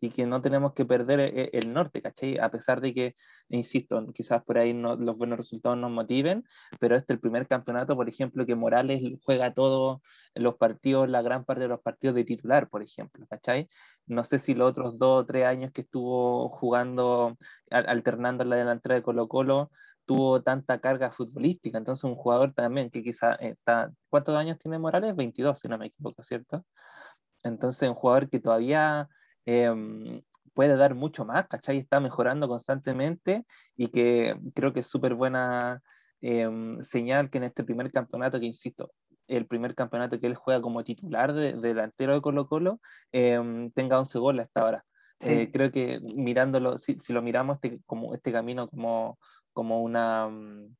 [0.00, 2.38] y que no tenemos que perder eh, el, norte, ¿cachai?
[2.38, 3.14] A pesar de que,
[3.48, 6.44] insisto, quizás por ahí no, los buenos resultados nos motiven,
[6.80, 10.00] pero este es el primer campeonato, por ejemplo, que Morales juega todos
[10.34, 13.68] los partidos, la gran parte de los partidos de titular, por ejemplo, ¿cachai?
[14.06, 17.36] No sé si los otros dos o tres años que estuvo jugando,
[17.70, 19.70] alternando la delantera de Colo Colo,
[20.06, 21.78] tuvo tanta carga futbolística.
[21.78, 23.92] Entonces, un jugador también que quizá está.
[24.10, 25.16] ¿Cuántos años tiene Morales?
[25.16, 26.64] 22, si no me equivoco, ¿cierto?
[27.42, 29.08] Entonces, un jugador que todavía
[29.46, 30.22] em,
[30.54, 31.78] puede dar mucho más, ¿cachai?
[31.78, 33.44] Está mejorando constantemente
[33.76, 35.82] y que creo que es súper buena
[36.20, 38.92] em, señal que en este primer campeonato, que insisto,
[39.26, 42.80] el primer campeonato que él juega como titular de, delantero de Colo Colo,
[43.12, 44.84] em, tenga 11 goles hasta ahora.
[45.20, 49.18] Eh, creo que mirándolo, si, si, lo miramos este, como este camino como,
[49.52, 50.74] como, una, mm,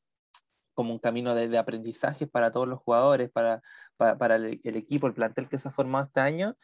[0.74, 3.62] como un camino de, aprendizaje para todos los jugadores, para,
[3.96, 6.56] para, el, equipo, el plantel que se ha formado este año.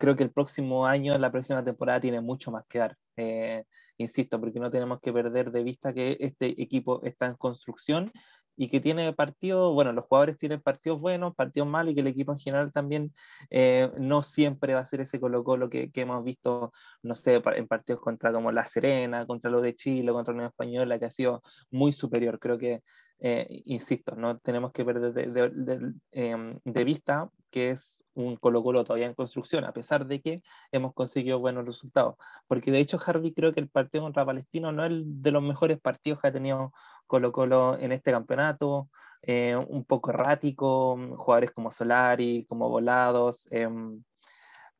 [0.00, 2.96] Creo que el próximo año, la próxima temporada, tiene mucho más que dar.
[3.16, 3.64] Eh,
[3.98, 8.10] insisto, porque no tenemos que perder de vista que este equipo está en construcción
[8.56, 12.06] y que tiene partidos, bueno, los jugadores tienen partidos buenos, partidos malos y que el
[12.06, 13.12] equipo en general también
[13.50, 17.68] eh, no siempre va a ser ese Colo-Colo que, que, hemos visto, no sé, en
[17.68, 21.10] partidos contra como La Serena, contra los de Chile, contra la Unión Española, que ha
[21.10, 22.38] sido muy superior.
[22.38, 22.82] Creo que,
[23.20, 29.06] eh, insisto, no tenemos que perder de, em, vista que es un Colo Colo todavía
[29.06, 32.16] en construcción, a pesar de que hemos conseguido buenos resultados.
[32.46, 35.80] Porque de hecho, Harvey, creo que el partido contra Palestino no es de los mejores
[35.80, 36.72] partidos que ha tenido
[37.06, 38.88] Colo Colo en este campeonato.
[39.22, 44.02] Eh, un poco errático, jugadores como Solari, como Volados, em,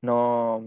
[0.00, 0.62] no,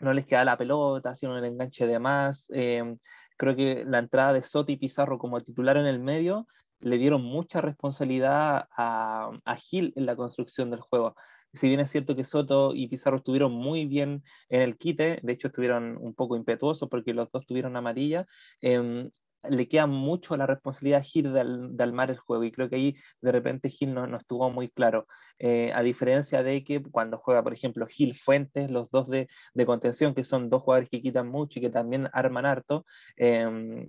[0.00, 2.46] no les queda la pelota, sino el enganche de más.
[2.50, 2.98] Em,
[3.36, 6.46] creo que la entrada de Soto y Pizarro como titular en el medio
[6.82, 11.14] le dieron mucha responsabilidad a, a Gil en la construcción del juego
[11.54, 15.32] si bien es cierto que Soto y Pizarro estuvieron muy bien en el quite, de
[15.32, 18.26] hecho estuvieron un poco impetuosos porque los dos tuvieron amarilla,
[18.60, 19.10] em,
[19.48, 22.96] le queda mucho la responsabilidad a Gil de, armar el juego y creo que ahí
[23.20, 25.06] de repente Gil no, no estuvo muy claro.
[25.38, 29.66] Eh, a diferencia de que cuando juega, por ejemplo, Gil Fuentes, los dos de, de,
[29.66, 33.88] contención, que son dos jugadores que quitan mucho y que también arman harto, em,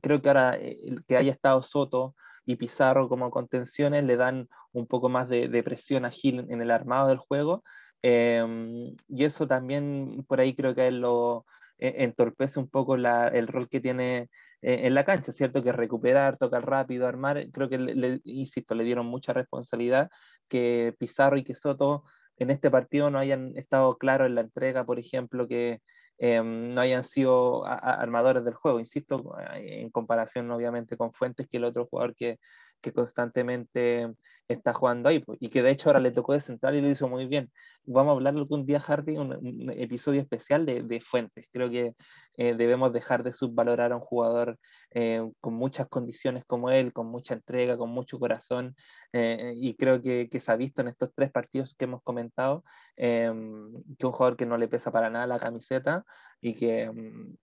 [0.00, 2.14] creo que ahora eh, que haya estado Soto
[2.46, 6.60] y Pizarro como contenciones le dan un poco más de, de presión a Gil en
[6.60, 7.62] el armado del juego.
[8.02, 11.46] Em, y eso también por ahí creo que él lo,
[11.78, 14.28] e, entorpece un poco el rol que tiene
[14.62, 15.62] eh, en la cancha, ¿cierto?
[15.62, 20.10] Que recuperar, tocar rápido, armar, creo que, le, insisto, le dieron mucha responsabilidad
[20.48, 22.04] que Pizarro y que Soto
[22.36, 25.80] en este partido no hayan estado claros en la entrega, por ejemplo, que
[26.18, 31.64] em, no hayan sido armadores del juego, insisto, en comparación obviamente con Fuentes, que el
[31.64, 32.38] otro jugador que,
[32.80, 34.12] que constantemente
[34.48, 36.88] está jugando ahí, pues, y que de hecho ahora le tocó de central y lo
[36.90, 37.50] hizo muy bien.
[37.84, 41.48] Vamos a hablar algún día, Hardy, un, episodio especial de, de Fuentes.
[41.52, 41.94] Creo que
[42.36, 44.58] eh, debemos dejar de subvalorar a un jugador
[44.90, 48.76] eh, con muchas condiciones como él, con mucha entrega, con mucho corazón,
[49.12, 52.64] eh, y creo que, que, se ha visto en estos tres partidos que hemos comentado,
[52.96, 56.04] que un jugador que no le pesa para nada la camiseta
[56.40, 57.36] y que em,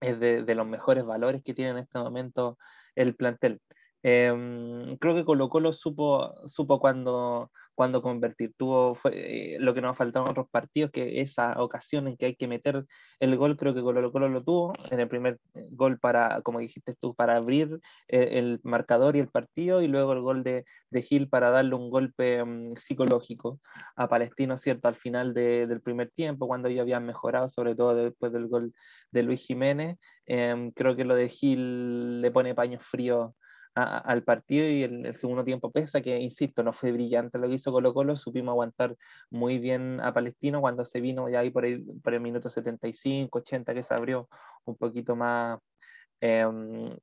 [0.00, 2.58] es de, de los mejores valores que tiene en este momento
[2.94, 3.60] el plantel.
[4.08, 8.54] Em, creo que Colo Colo supo, supo cuando, cuando convertir.
[8.56, 12.26] Tuvo fue, eh, lo que nos faltaba en otros partidos, que esa ocasión en que
[12.26, 12.84] hay que meter
[13.18, 16.60] el gol, creo que Colo Colo lo tuvo en el primer eh, gol para, como
[16.60, 20.64] dijiste tú, para abrir el, el marcador y el partido, y luego el gol de,
[20.90, 23.58] de Gil para darle un golpe um, psicológico
[23.96, 24.86] a Palestino, ¿cierto?
[24.86, 28.72] Al final de, del primer tiempo, cuando ya habían mejorado, sobre todo después del gol
[29.10, 29.98] de Luis Jiménez.
[30.26, 33.32] Eh, creo que lo de Gil le pone paños fríos
[33.76, 37.54] al partido y el, el, segundo tiempo pesa, que insisto, no fue brillante lo que
[37.54, 38.96] hizo Colo Colo, supimos aguantar
[39.30, 43.38] muy bien a Palestino cuando se vino ya ahí por, ahí, por el minuto 75,
[43.38, 44.28] 80 que se abrió
[44.64, 45.60] un poquito más
[46.22, 46.46] eh,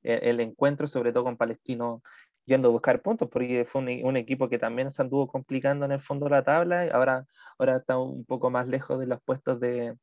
[0.02, 2.02] el, el, encuentro, sobre todo con Palestino
[2.46, 5.92] yendo a buscar puntos, porque fue un, un, equipo que también se anduvo complicando en
[5.94, 7.26] el fondo de la tabla, ahora,
[7.60, 9.96] ahora está un poco más lejos de los puestos de,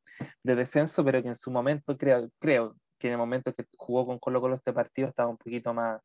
[0.43, 4.05] de descenso, pero que en su momento creo, creo que en el momento que jugó
[4.05, 6.01] con Colo Colo este partido estaba un poquito más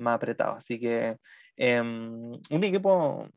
[0.00, 0.56] más apretado.
[0.56, 1.16] Así que
[1.56, 3.28] eh, un equipo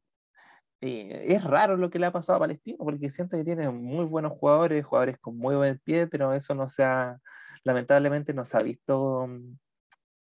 [0.86, 4.04] eh, es raro lo que le ha pasado a Palestino, porque siento que tiene muy
[4.06, 7.18] buenos jugadores, jugadores con muy buen pie, pero eso no se ha,
[7.64, 9.58] lamentablemente no se ha visto mm,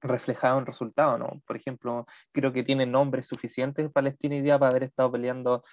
[0.01, 1.41] reflejado en resultados, ¿no?
[1.47, 5.63] Por ejemplo, creo que tiene nombres suficientes Palestina y día para haber estado peleando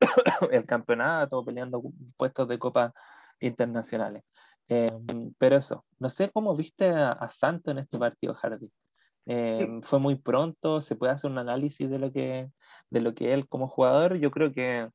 [0.50, 1.82] el campeonato, peleando
[2.16, 2.92] puestos de copa
[3.40, 4.24] internacionales.
[4.68, 4.92] Eh,
[5.38, 8.70] pero eso, no sé cómo viste a, a Santo en este partido, Hardy.
[9.26, 12.50] Eh, fue muy pronto, se puede hacer un análisis de lo que,
[12.90, 14.88] de lo que él como jugador, yo creo que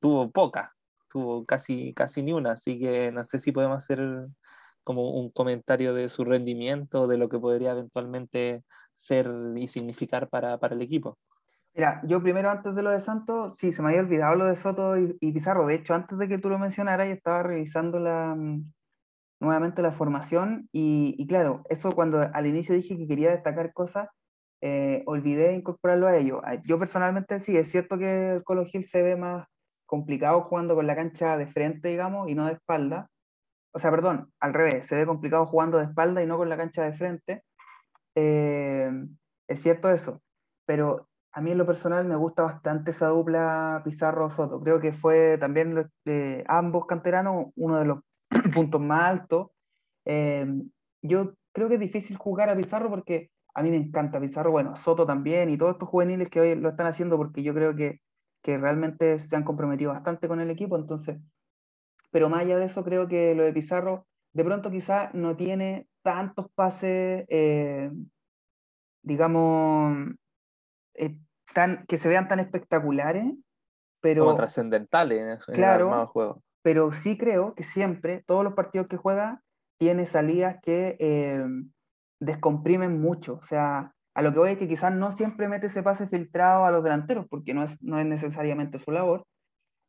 [0.00, 0.74] tuvo poca,
[1.08, 4.28] tuvo casi, casi ni una, así que no sé si podemos hacer
[4.84, 10.58] como un comentario de su rendimiento, de lo que podría eventualmente ser y significar para,
[10.58, 11.18] para el equipo.
[11.74, 14.56] Mira, yo primero antes de lo de Santos, sí, se me había olvidado lo de
[14.56, 15.66] Soto y, y Pizarro.
[15.66, 18.36] De hecho, antes de que tú lo mencionaras, yo estaba revisando la,
[19.42, 24.08] nuevamente la formación y, claro, eso cuando al inicio dije que quería destacar cosas,
[24.62, 26.40] eh, olvidé incorporarlo a ello.
[26.44, 29.46] Ah, yo personalmente sí, es cierto que el Colo Gil se ve más
[29.86, 33.08] complicado jugando con la cancha de frente, digamos, y no de espalda.
[33.72, 36.56] O sea, perdón, al revés, se ve complicado jugando de espalda y no con la
[36.56, 37.42] cancha de frente.
[38.14, 38.90] Eh,
[39.48, 40.22] es cierto eso,
[40.66, 44.60] pero a mí en lo personal me gusta bastante esa dupla Pizarro-Soto.
[44.62, 48.00] Creo que fue también eh, ambos canteranos uno de los
[48.50, 49.48] puntos más altos.
[50.04, 50.46] Eh,
[51.02, 54.74] yo creo que es difícil jugar a Pizarro porque a mí me encanta Pizarro, bueno,
[54.76, 58.00] Soto también y todos estos juveniles que hoy lo están haciendo porque yo creo que,
[58.42, 61.18] que realmente se han comprometido bastante con el equipo, entonces,
[62.10, 65.86] pero más allá de eso, creo que lo de Pizarro de pronto quizás no tiene
[66.02, 67.90] tantos pases, eh,
[69.02, 70.08] digamos,
[70.94, 71.18] eh,
[71.52, 73.34] tan, que se vean tan espectaculares,
[74.00, 74.24] pero...
[74.24, 78.96] Como trascendentales en, claro, el juego pero sí creo que siempre, todos los partidos que
[78.96, 79.42] juega,
[79.78, 81.44] tiene salidas que eh,
[82.20, 83.34] descomprimen mucho.
[83.34, 86.64] O sea, a lo que voy es que quizás no siempre mete ese pase filtrado
[86.64, 89.24] a los delanteros, porque no es, no es necesariamente su labor.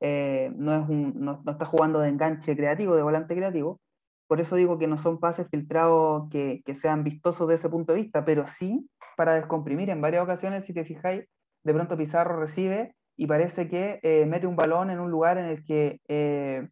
[0.02, 3.80] Eh, no, es un, no, no, está jugando de enganche creativo, de volante creativo.
[4.28, 7.94] Por eso digo que no son pases filtrados que, que sean vistosos de ese punto
[7.94, 9.90] de vista, pero sí para descomprimir.
[9.90, 11.26] En varias ocasiones, si te fijáis,
[11.64, 15.46] de pronto Pizarro recibe y parece que eh, mete un balón en un lugar en
[15.46, 16.68] el que eh,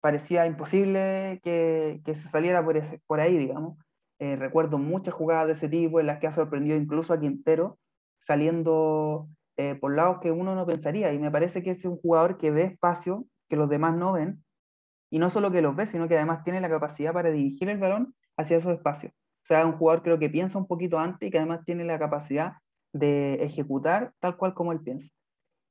[0.00, 3.78] parecía imposible que, que, se saliera por, ese, por ahí, digamos.
[4.18, 7.78] Eh, recuerdo muchas jugadas de ese tipo en las que ha sorprendido incluso a Quintero
[8.20, 9.28] saliendo
[9.80, 12.64] por lados que uno no pensaría y me parece que es un jugador que ve
[12.64, 14.42] espacio que los demás no ven
[15.10, 17.78] y no solo que los ve, sino que además tiene la capacidad para dirigir el
[17.78, 19.12] balón hacia esos espacios.
[19.12, 21.98] O sea, un jugador creo que piensa un poquito antes y que además tiene la
[21.98, 22.54] capacidad
[22.92, 25.12] de ejecutar tal cual como él piensa.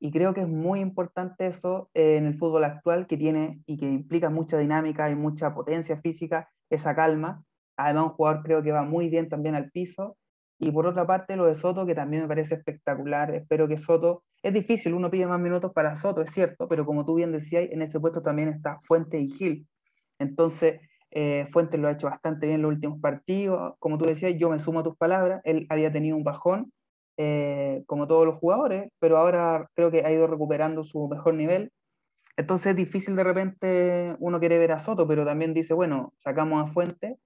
[0.03, 3.85] Y creo que es muy importante eso en el fútbol actual que tiene y que
[3.85, 7.43] implica mucha dinámica y mucha potencia física, esa calma.
[7.77, 10.17] Además, un jugador creo que va muy bien también al piso.
[10.57, 13.35] Y por otra parte, lo de Soto, que también me parece espectacular.
[13.35, 17.05] Espero que Soto, es difícil, uno pide más minutos para Soto, es cierto, pero como
[17.05, 19.67] tú bien decías, en ese puesto también está Fuente y Gil.
[20.17, 23.75] Entonces, eh, Fuentes lo ha hecho bastante bien en los últimos partidos.
[23.77, 25.41] Como tú decías, yo me sumo a tus palabras.
[25.43, 26.73] Él había tenido un bajón,
[27.17, 31.71] eh, como todos los jugadores, pero ahora creo que ha ido recuperando su mejor nivel.
[32.37, 36.63] Entonces es difícil de repente uno quiere ver a Soto, pero también dice, bueno, sacamos
[36.63, 37.17] a Fuentes,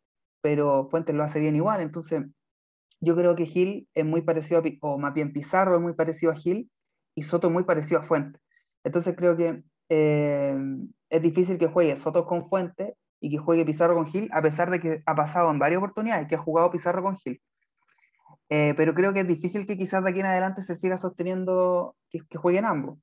[0.41, 1.81] pero Fuentes lo hace bien igual.
[1.81, 2.23] Entonces
[2.99, 6.35] yo creo que Gil es muy parecido, o más bien Pizarro es muy parecido a
[6.35, 6.69] Gil
[7.15, 8.41] y Soto es muy parecido a Fuentes.
[8.83, 10.57] Entonces creo que eh,
[11.09, 14.69] es difícil que juegue Soto con Fuentes y que juegue Pizarro con Gil, a pesar
[14.71, 17.41] de que ha pasado en varias oportunidades que ha jugado Pizarro con Gil.
[18.49, 21.95] Eh, pero creo que es difícil que quizás de aquí en adelante se siga sosteniendo
[22.09, 22.99] que, jueguen ambos.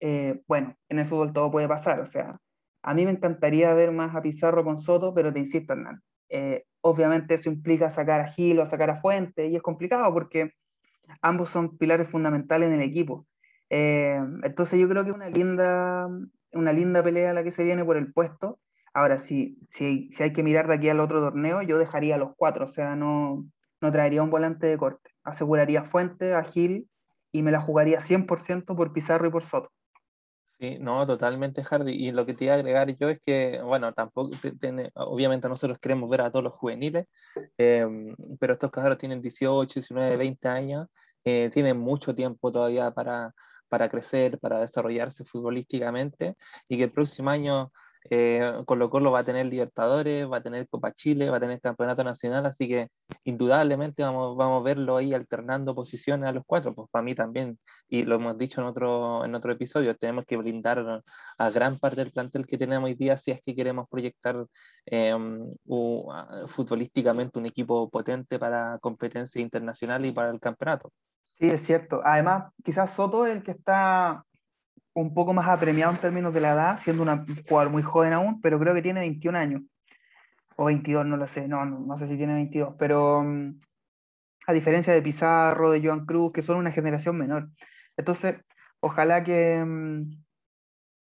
[0.00, 2.38] Eh, bueno, en el fútbol todo puede pasar, o sea,
[2.82, 6.64] a mí me encantaría ver más a Pizarro con Soto, pero te insisto, Hernán, eh,
[6.82, 10.52] obviamente eso implica sacar a Gil o sacar a Fuente, y es complicado porque
[11.22, 13.26] ambos son pilares fundamentales en el equipo.
[13.70, 16.08] entonces yo creo que es una linda,
[16.52, 18.60] una linda pelea la que se viene por el puesto,
[18.96, 22.18] Ahora, si, si, si hay que mirar de aquí al otro torneo, yo dejaría a
[22.18, 23.44] los cuatro, o sea, no,
[23.80, 25.10] no traería un volante de corte.
[25.24, 26.88] Aseguraría Fuente, a Gil
[27.32, 29.70] y me la jugaría 100% por Pizarro y por Soto.
[30.58, 31.92] Sí, no, totalmente, Hardy.
[31.92, 35.78] Y lo que te iba a agregar yo es que, bueno, tampoco, tiene, obviamente nosotros
[35.78, 37.06] queremos ver a todos los juveniles,
[37.58, 40.88] em, pero estos cajeros tienen 18, 19, 20 años,
[41.24, 43.34] eh, tienen mucho tiempo todavía para,
[43.68, 46.36] para crecer, para desarrollarse futbolísticamente,
[46.68, 47.70] y que el próximo año
[48.10, 51.60] eh, Colo Colo va a tener Libertadores, va a tener Copa Chile, va a tener
[51.60, 52.88] Campeonato Nacional, así que
[53.24, 56.74] indudablemente vamos, vamos a verlo ahí alternando posiciones a los cuatro.
[56.74, 60.36] Pues para mí también, y lo hemos dicho en otro, en otro episodio, tenemos que
[60.36, 61.02] blindar
[61.38, 64.46] a gran parte del plantel que tenemos hoy día si es que queremos proyectar
[64.86, 65.54] em,
[66.48, 70.92] futbolísticamente un equipo potente para competencia internacional y para el campeonato.
[71.38, 72.00] Sí, es cierto.
[72.04, 74.24] Además, quizás Soto es el que está
[74.94, 78.40] un poco más apremiado en términos de la edad, siendo un jugador muy joven aún,
[78.40, 79.62] pero creo que tiene 21 años.
[80.56, 83.60] O 22, no lo sé, no, no, sé si tiene 22, pero mm,
[84.46, 87.50] a diferencia de Pizarro, de Joan Cruz, que son una generación menor.
[87.96, 88.36] Entonces,
[88.80, 90.10] ojalá que, mm,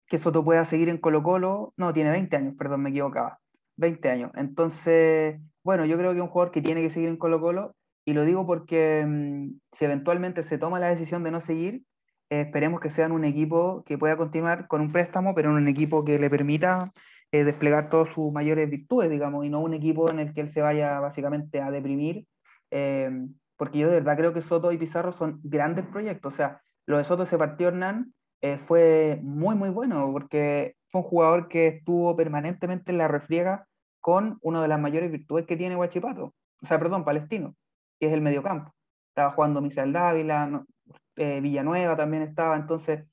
[0.07, 1.73] que Soto pueda seguir en Colo Colo.
[1.77, 3.41] No, tiene 20 años, perdón, me equivocaba.
[3.77, 4.33] 20 años.
[4.35, 7.75] Entonces, bueno, yo creo que es un jugador que tiene que seguir en Colo Colo,
[8.05, 11.83] y lo digo porque mm, si eventualmente se toma la decisión de no seguir,
[12.31, 16.19] esperemos que sean un equipo que pueda continuar con un préstamo, pero un equipo que
[16.19, 16.93] le permita
[17.33, 20.49] eh, desplegar todas sus mayores virtudes, digamos, y no un equipo en el que él
[20.49, 22.27] se vaya básicamente a deprimir,
[22.71, 23.11] eh,
[23.57, 26.97] porque yo de verdad creo que Soto y Pizarro son grandes proyectos, o sea, lo
[26.99, 31.67] de Soto ese partido Hernán eh, fue muy, muy bueno, porque fue un jugador que
[31.69, 33.67] estuvo permanentemente en la refriega
[34.01, 37.55] con una de las mayores virtudes que tiene Huachipato, o sea, perdón, Palestino,
[38.01, 38.73] que es el mediocampo.
[39.11, 40.67] Estaba jugando Misael Dávila, no,
[41.19, 43.05] eh, Villanueva también estaba, entonces,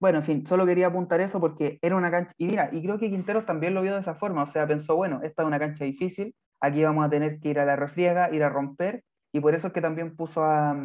[0.00, 2.98] bueno, en fin, solo quería apuntar eso porque era una cancha, y mira, y creo
[2.98, 5.58] que Quinteros también lo vio de esa forma, o sea, pensó, bueno, esta es una
[5.58, 9.40] cancha difícil, aquí vamos a tener que ir a la refriega, ir a romper, y
[9.40, 10.76] por eso es que también puso a,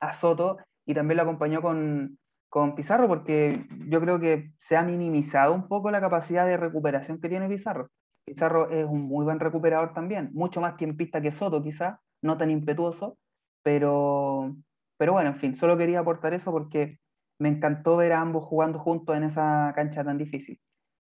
[0.00, 2.18] a Soto y también lo acompañó con,
[2.48, 7.20] con Pizarro, porque yo creo que se ha minimizado un poco la capacidad de recuperación
[7.20, 7.88] que tiene Pizarro.
[8.24, 12.50] Pizarro es un muy buen recuperador también, mucho más tiempista que Soto quizá, no tan
[12.50, 13.18] impetuoso,
[13.62, 14.54] pero,
[14.98, 16.98] pero bueno, en fin, solo quería aportar eso porque
[17.38, 20.60] me encantó ver a ambos jugando juntos en esa cancha tan difícil.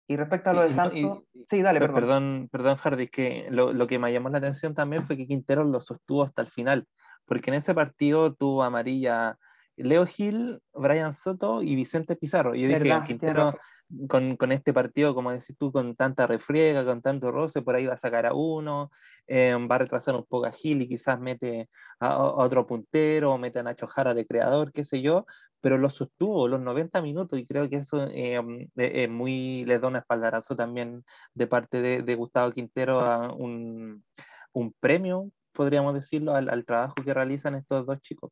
[0.08, 1.94] Y respecto a lo de Santos, sí, dale, perdón.
[1.94, 5.62] Perdón, perdón Hardy, que lo, lo, que me llamó la atención también fue que Quintero
[5.64, 6.86] lo sostuvo hasta el final,
[7.26, 9.38] porque en ese partido tuvo amarilla
[9.82, 12.54] Leo Gil, Brian Soto y Vicente Pizarro.
[12.54, 13.54] Y yo dije, Quintero,
[14.08, 17.86] con, con, este partido, como decís tú, con tanta refriega, con tanto roce, por ahí
[17.86, 18.90] va a sacar a uno,
[19.26, 23.38] eh, va a retrasar un poco a Gil y quizás mete a, otro puntero, o
[23.38, 25.26] mete a Nacho Jara de creador, qué sé yo,
[25.60, 29.96] pero lo sostuvo los 90 minutos y creo que eso eh, muy, le da un
[29.96, 31.04] espaldarazo también
[31.34, 34.04] de parte de, de Gustavo Quintero a un,
[34.52, 38.30] un, premio, podríamos decirlo, al, al trabajo que realizan estos dos chicos.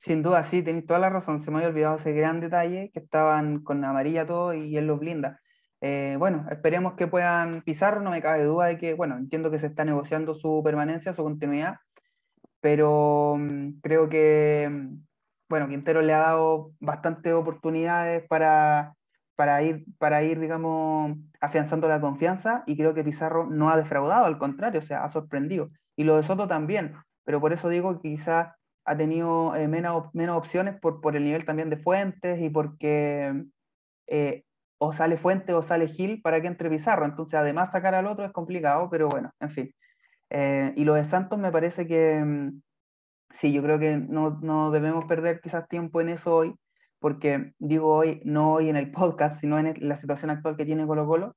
[0.00, 1.40] Sin duda, sí, tenéis toda la razón.
[1.40, 4.98] Se me había olvidado ese gran detalle que estaban con amarilla todo y él los
[4.98, 5.40] blinda.
[5.82, 9.58] Eh, bueno, esperemos que puedan pisar, no me cabe duda de que, bueno, entiendo que
[9.58, 11.76] se está negociando su permanencia, su continuidad,
[12.60, 15.06] pero mm, creo que, mm,
[15.48, 18.94] bueno, Quintero le ha dado bastantes oportunidades para,
[19.36, 24.26] para ir, para ir, digamos, afianzando la confianza y creo que Pizarro no ha defraudado,
[24.26, 25.70] al contrario, o sea, ha sorprendido.
[25.96, 26.94] Y lo de Soto también,
[27.24, 28.54] pero por eso digo que quizás
[28.84, 33.44] ha tenido eh, menos, menos opciones por, por el nivel también de Fuentes y porque
[34.06, 34.44] eh,
[34.78, 37.04] o sale Fuentes o sale Gil para que entre Pizarro.
[37.04, 39.74] Entonces, además, sacar al otro es complicado, pero bueno, en fin.
[40.30, 42.62] Eh, y lo de Santos me parece que mm,
[43.30, 46.54] sí, yo creo que no, no debemos perder quizás tiempo en eso hoy,
[46.98, 50.86] porque digo hoy, no hoy en el podcast, sino en la situación actual que tiene
[50.86, 51.36] Colo Colo,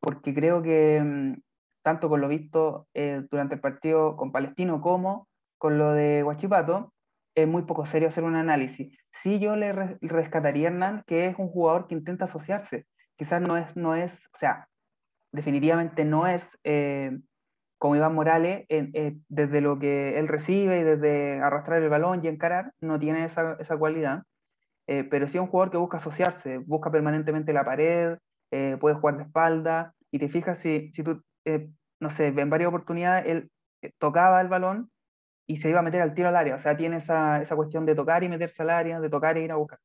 [0.00, 1.40] porque creo que mm,
[1.82, 2.88] tanto con lo visto
[3.30, 5.29] durante el partido con Palestino como
[5.60, 6.94] con lo de Guachipato,
[7.34, 8.96] es muy poco serio hacer un análisis.
[9.12, 12.86] Sí yo le rescataría a Hernán, que es un jugador que intenta asociarse.
[13.16, 14.68] Quizás no es, no es o sea,
[15.32, 17.18] definitivamente no es eh,
[17.76, 22.28] como Iván Morales, eh, desde lo que él recibe y desde arrastrar el balón y
[22.28, 24.22] encarar, no tiene esa, esa cualidad.
[24.86, 28.16] Eh, pero sí es un jugador que busca asociarse, busca permanentemente la pared,
[28.80, 31.22] puede jugar de espalda, y te fijas si, si tú,
[32.00, 33.50] no sé, en varias oportunidades él
[33.98, 34.90] tocaba el balón
[35.50, 36.54] y se iba a meter al tiro al área.
[36.54, 39.42] O sea, tiene esa, esa cuestión de tocar y meterse al área, de tocar e
[39.42, 39.80] ir a buscar.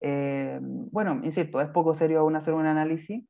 [0.00, 3.24] Eh, bueno, insisto, es poco serio aún hacer un análisis.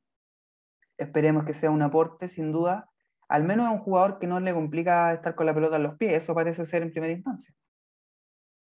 [0.97, 2.89] Esperemos que sea un aporte, sin duda.
[3.29, 5.99] Al menos es un jugador que no le complica estar con la pelota en los
[5.99, 6.23] pies.
[6.23, 7.55] Eso parece ser en primera instancia.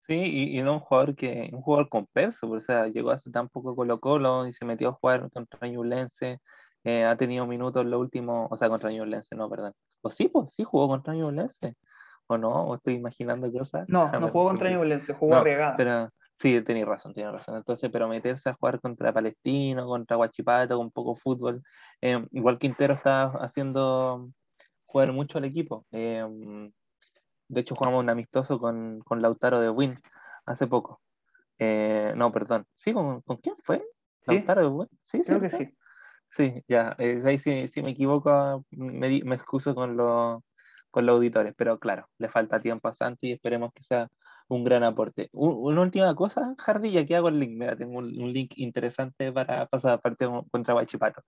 [0.06, 3.48] Sí, y, no un jugador que un jugador con peso, o sea, llegó hace tan
[3.48, 6.40] poco Colo Colo y se metió a jugar contra Ñublense,
[6.84, 9.72] eh, ha tenido minutos lo último, o sea, contra Ñublense, no, perdón.
[10.02, 11.74] O sí, pues sí jugó contra Ñublense.
[12.30, 12.50] ¿O no?
[12.50, 13.88] ¿O estoy imaginando cosas?
[13.88, 17.56] No, no jugó contra se jugó no, Pero sí, tenéis razón, tenéis razón.
[17.56, 21.62] Entonces, pero meterse a jugar contra Palestino, contra Guachipato, con poco fútbol.
[22.02, 24.28] Eh, igual Quintero está haciendo
[24.84, 25.86] jugar mucho al equipo.
[25.90, 26.22] Eh,
[27.48, 29.98] de hecho, jugamos un amistoso con, con Lautaro de Win
[30.44, 31.00] hace poco.
[31.58, 32.66] Eh, no, perdón.
[32.74, 32.92] ¿Sí?
[32.92, 33.82] ¿Con, ¿con quién fue?
[34.26, 34.88] ¿Lautaro de Win?
[35.02, 35.74] Sí, Creo que sí.
[36.28, 36.94] Sí, ya.
[36.98, 40.42] ahí si, si, me equivoco, me, me excuso con los
[40.90, 44.08] con los auditores, pero claro, le falta tiempo a Santi y esperemos que sea
[44.48, 45.28] un gran aporte.
[45.32, 49.66] una última cosa, Hardy, ya que hago el link, mira, tengo un, link interesante para
[49.66, 51.22] pasar parte contra Guachipato.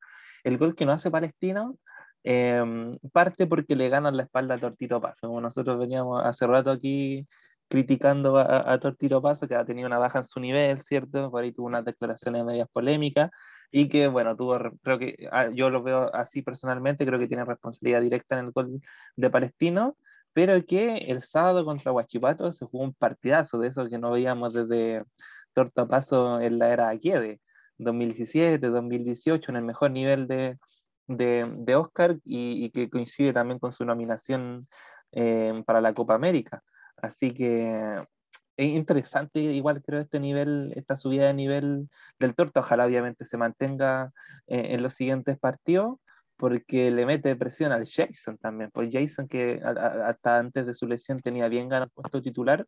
[0.44, 1.76] El gol que no hace Palestino
[2.24, 5.28] em, parte porque le ganan la espalda a Tortito Paso.
[5.28, 7.26] Como nosotros veníamos hace rato aquí
[7.70, 11.30] criticando a, Tortito Paso, que ha tenido una baja en su nivel, ¿cierto?
[11.30, 13.30] Por ahí tuvo unas declaraciones medias polémicas
[13.70, 17.44] y que, bueno, tuvo, creo que ah, yo lo veo así personalmente, creo que tiene
[17.44, 18.80] responsabilidad directa en el gol
[19.14, 19.96] de Palestino,
[20.32, 24.52] pero que el sábado contra Huachipato se jugó un partidazo de eso que no veíamos
[24.52, 25.04] desde
[25.52, 27.40] Tortapaso en la era Aquiede,
[27.78, 30.58] 2017, 2018, en el mejor nivel de,
[31.06, 34.66] de, de Oscar y, y, que coincide también con su nominación
[35.12, 36.64] eh, para la Copa América.
[37.02, 38.04] Así que
[38.56, 41.88] es interesante igual creo este nivel, esta subida de nivel
[42.18, 44.12] del Torto, ojalá obviamente se mantenga
[44.46, 45.98] eh, en los siguientes partidos,
[46.36, 51.20] porque le mete presión al Jason también, pues Jason que hasta antes de su lesión
[51.20, 52.66] tenía bien ganado puesto titular,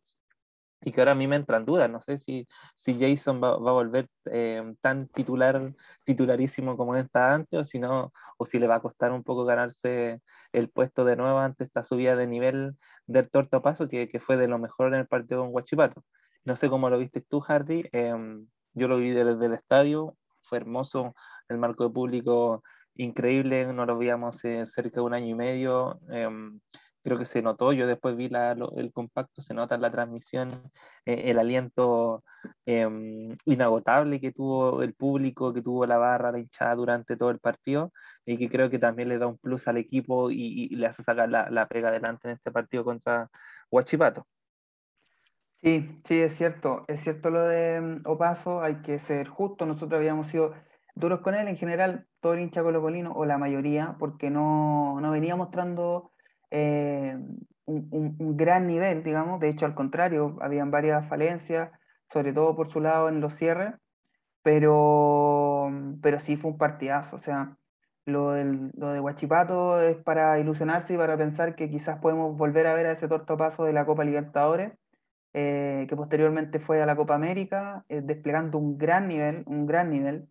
[0.85, 1.89] y que ahora a mí me entran dudas.
[1.89, 5.73] No sé si, si Jason va, va a volver eh, tan titular,
[6.03, 9.45] titularísimo como está antes, o si no, o si le va a costar un poco
[9.45, 10.21] ganarse
[10.51, 12.75] el puesto de nuevo ante esta subida de nivel
[13.07, 16.03] del torto paso, que, que fue de lo mejor en el partido con Guachipato.
[16.45, 17.85] No sé cómo lo viste tú, Hardy.
[17.91, 21.15] Em, yo lo vi desde el estadio, fue hermoso,
[21.47, 22.63] el marco de público
[22.95, 25.99] increíble, no lo veíamos eh, cerca de un año y medio.
[27.03, 28.29] Creo que se notó, yo después vi
[28.77, 30.71] el compacto, se nota la transmisión
[31.05, 32.23] eh, el aliento
[32.65, 37.39] em, inagotable que tuvo el público, que tuvo la barra, la hinchada durante todo el
[37.39, 37.91] partido,
[38.25, 41.29] y que creo que también le da un plus al equipo y, le hace sacar
[41.29, 43.29] la, pega adelante en este partido contra
[43.69, 44.25] Huachipato.
[45.61, 49.97] Sí, sí, es cierto, es cierto lo de em, Opaso, hay que ser justo, nosotros
[49.99, 50.53] habíamos sido
[50.95, 55.11] duros con él, en general todo el hincha colocolino, o la mayoría, porque no, no
[55.11, 56.12] venía mostrando
[56.53, 57.17] eh,
[57.65, 59.39] un, gran nivel, digamos.
[59.39, 61.71] De hecho, al contrario, habían varias falencias,
[62.11, 63.73] sobre todo por su lado en los cierres,
[64.43, 67.15] pero, pero sí fue un partidazo.
[67.15, 67.57] O sea,
[68.05, 72.67] lo, del, lo de Huachipato es para ilusionarse y para pensar que quizás podemos volver
[72.67, 74.73] a ver a ese tortopaso de la Copa Libertadores,
[75.33, 79.89] eh, que posteriormente fue a la Copa América, eh, desplegando un gran nivel, un gran
[79.89, 80.27] nivel.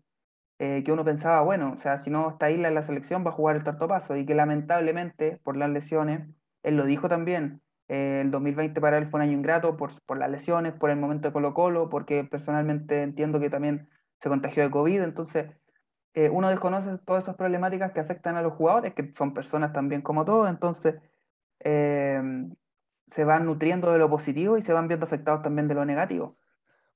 [0.65, 3.31] Eh, que uno pensaba, bueno, o sea, si no está Isla en la selección va
[3.31, 6.29] a jugar el tortopaso y que lamentablemente por las lesiones,
[6.63, 10.19] él lo dijo también, eh, el 2020 para él fue un año ingrato por, por
[10.19, 13.89] las lesiones, por el momento de Colo Colo, porque personalmente entiendo que también
[14.21, 15.51] se contagió de COVID, entonces
[16.15, 20.01] eh, uno desconoce todas esas problemáticas que afectan a los jugadores, que son personas también
[20.01, 20.95] como todos, entonces
[21.59, 26.37] se van nutriendo de lo positivo y se van viendo afectados también de lo negativo.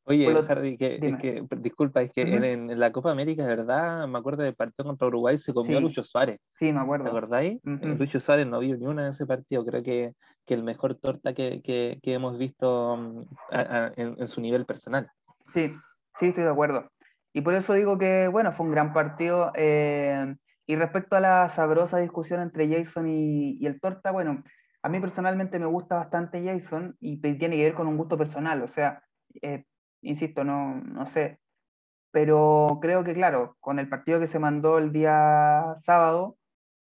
[0.09, 4.18] Oye, Hardy, que, es que, disculpa, es que en, la Copa América, de verdad, me
[4.18, 6.38] acuerdo del partido contra Uruguay, se comió a Lucho Suárez.
[6.52, 7.07] Sí, me acuerdo.
[7.07, 7.61] ¿Te acordáis?
[7.64, 9.64] Eh, Lucho Suárez no vio ni una en ese partido.
[9.64, 10.12] Creo que,
[10.44, 13.22] que el mejor torta que, que, que hemos visto mm,
[13.96, 15.11] en, su nivel personal.
[15.52, 15.74] Sí,
[16.14, 16.88] sí, estoy de acuerdo.
[17.32, 19.50] Y por eso digo que, bueno, fue un gran partido.
[19.57, 20.36] Eh,
[20.68, 24.44] y respecto a la sabrosa discusión entre Jason y, y el torta, bueno,
[24.82, 28.62] a mí personalmente me gusta bastante Jason y tiene que ver con un gusto personal.
[28.62, 29.02] O sea,
[29.42, 29.64] eh,
[30.03, 31.38] insisto, no, no sé.
[32.11, 36.36] Pero creo que, claro, con el partido que se mandó el día sábado,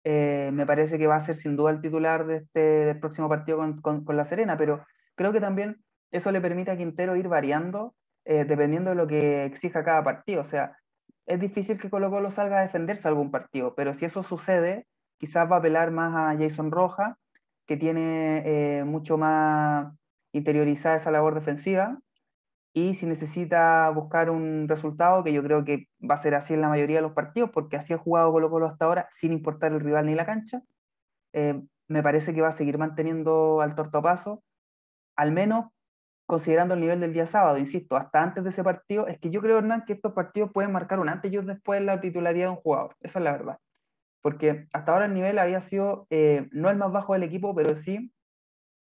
[0.04, 3.28] eh, me parece que va a ser sin duda el titular de este, del próximo
[3.28, 4.84] partido con, con, La Serena, pero
[5.16, 5.78] creo que también
[6.12, 10.42] eso le permite a Quintero ir variando eh, dependiendo de lo que exija cada partido.
[10.42, 10.78] O sea,
[11.26, 14.86] es difícil que Colo Colo salga a defenderse algún partido, pero si eso sucede,
[15.18, 17.18] quizás va a apelar más a Jason Roja,
[17.66, 19.92] que tiene eh, mucho más
[20.32, 21.98] interiorizada esa labor defensiva,
[22.76, 26.60] y si necesita buscar un resultado, que yo creo que va a ser así en
[26.60, 29.72] la mayoría de los partidos, porque así ha jugado Colo Colo hasta ahora, sin importar
[29.72, 30.60] el rival ni la cancha,
[31.32, 31.58] eh,
[31.88, 34.42] me parece que va a seguir manteniendo al tortopaso,
[35.16, 35.72] al menos
[36.26, 39.40] considerando el nivel del día sábado, insisto, hasta antes de ese partido, es que yo
[39.40, 42.50] creo, Hernán, que estos partidos pueden marcar un antes y un después la titularidad de
[42.50, 43.58] un jugador, esa es la verdad,
[44.20, 47.74] porque hasta ahora el nivel había sido eh, no el más bajo del equipo, pero
[47.74, 48.12] sí,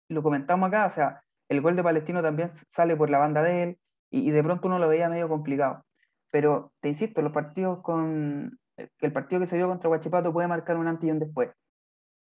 [0.09, 3.63] lo comentamos acá, o sea, el gol de Palestino también sale por la banda de
[3.63, 3.79] él
[4.11, 5.83] y, de pronto uno lo veía medio complicado.
[6.31, 10.77] Pero te insisto, los partidos con el partido que se dio contra Guachipato puede marcar
[10.77, 11.51] un antes y un después.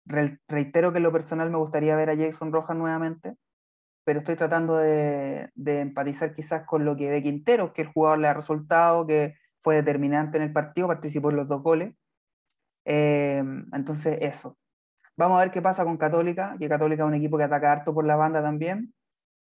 [0.06, 3.36] reitero que en lo personal me gustaría ver a Jason Rojas nuevamente,
[4.06, 8.28] pero estoy tratando de, empatizar quizás con lo que ve Quintero, que el jugador le
[8.28, 11.96] ha resultado, que fue determinante en el partido, participó en los dos goles.
[12.86, 14.58] Eh, entonces, eso.
[15.18, 17.94] Vamos a ver qué pasa con Católica, que Católica es un equipo que ataca harto
[17.94, 18.94] por la banda también,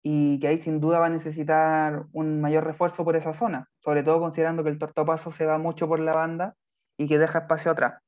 [0.02, 4.02] y que ahí sin duda va a necesitar un mayor refuerzo por esa zona, sobre
[4.02, 6.54] todo considerando que el tortopaso se va mucho por la banda
[6.96, 8.02] y que deja espacio atrás.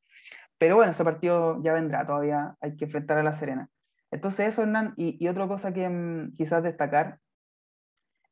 [0.58, 3.68] Pero bueno, ese partido ya vendrá, todavía hay que enfrentar a La Serena.
[4.10, 7.18] Entonces eso, Hernán, y, otra cosa que mm, quizás destacar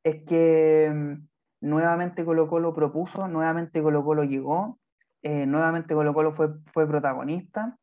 [0.05, 1.29] es que mm,
[1.61, 4.79] nuevamente Colo Colo propuso, nuevamente Colo Colo llegó,
[5.23, 7.77] eh, nuevamente Colo Colo fue, fue protagonista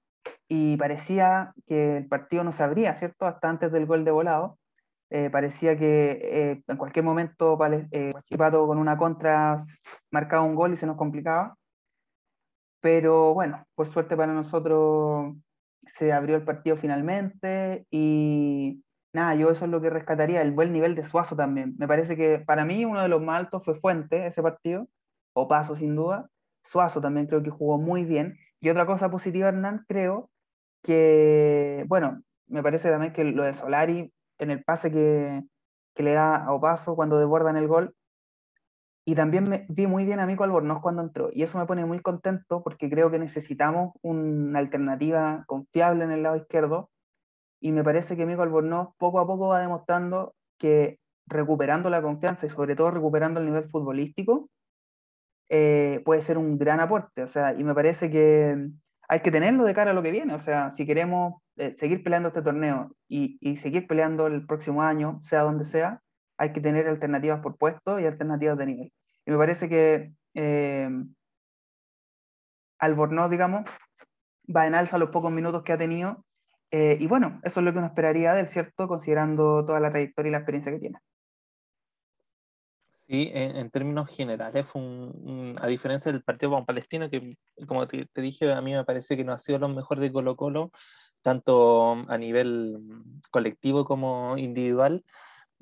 [0.47, 3.25] y parecía que el partido no se abría, ¿cierto?
[3.25, 4.57] Hasta antes del gol de volado
[5.10, 7.58] eh, parecía que eh, en cualquier momento
[7.91, 9.66] eh, con una contra
[10.12, 11.55] marcaba un gol y se nos complicaba.
[12.82, 15.36] Pero bueno, por suerte para nosotros
[15.97, 18.84] se abrió el partido finalmente y
[19.14, 21.76] nada, yo eso es lo que rescataría, el buen nivel de Suazo también.
[21.78, 24.88] Me parece que para mí uno de los más altos fue Fuente ese partido,
[25.34, 26.30] o Paso sin duda.
[26.64, 28.38] Suazo también creo que jugó muy bien.
[28.60, 30.30] Y otra cosa positiva, Hernán, creo
[30.84, 35.43] que, bueno, me parece también que lo de Solari en el pase que,
[35.95, 37.95] que le da a Opaso cuando desbordan el gol.
[39.05, 41.29] Y también me, vi muy bien a Mico Albornoz cuando entró.
[41.33, 46.23] Y eso me pone muy contento porque creo que necesitamos una alternativa confiable en el
[46.23, 46.89] lado izquierdo.
[47.61, 52.45] Y me parece que Mico Albornoz poco a poco va demostrando que recuperando la confianza
[52.45, 54.49] y sobre todo recuperando el nivel futbolístico,
[55.49, 57.23] eh, puede ser un gran aporte.
[57.23, 58.69] O sea, y me parece que
[59.07, 60.33] hay que tenerlo de cara a lo que viene.
[60.33, 64.84] O sea, si queremos eh, seguir peleando este torneo y, y, seguir peleando el próximo
[64.84, 66.01] año, sea donde sea,
[66.38, 68.93] hay que tener alternativas por puesto y alternativas de nivel.
[69.26, 70.89] Y me parece que eh,
[72.80, 73.70] Albornoz, digamos,
[74.55, 76.24] va en alza los pocos minutos que ha tenido.
[76.72, 78.88] Eh, y bueno, eso es lo que uno esperaría del ¿cierto?
[78.88, 80.99] Considerando toda la trayectoria y la experiencia que tiene.
[83.08, 84.66] Sí, en, términos generales,
[85.62, 89.24] a diferencia del partido con Palestino, que como te, dije, a mí me parece que
[89.24, 90.72] no ha sido lo mejor de Colo Colo,
[91.28, 92.80] tanto a nivel
[93.32, 95.03] colectivo como individual.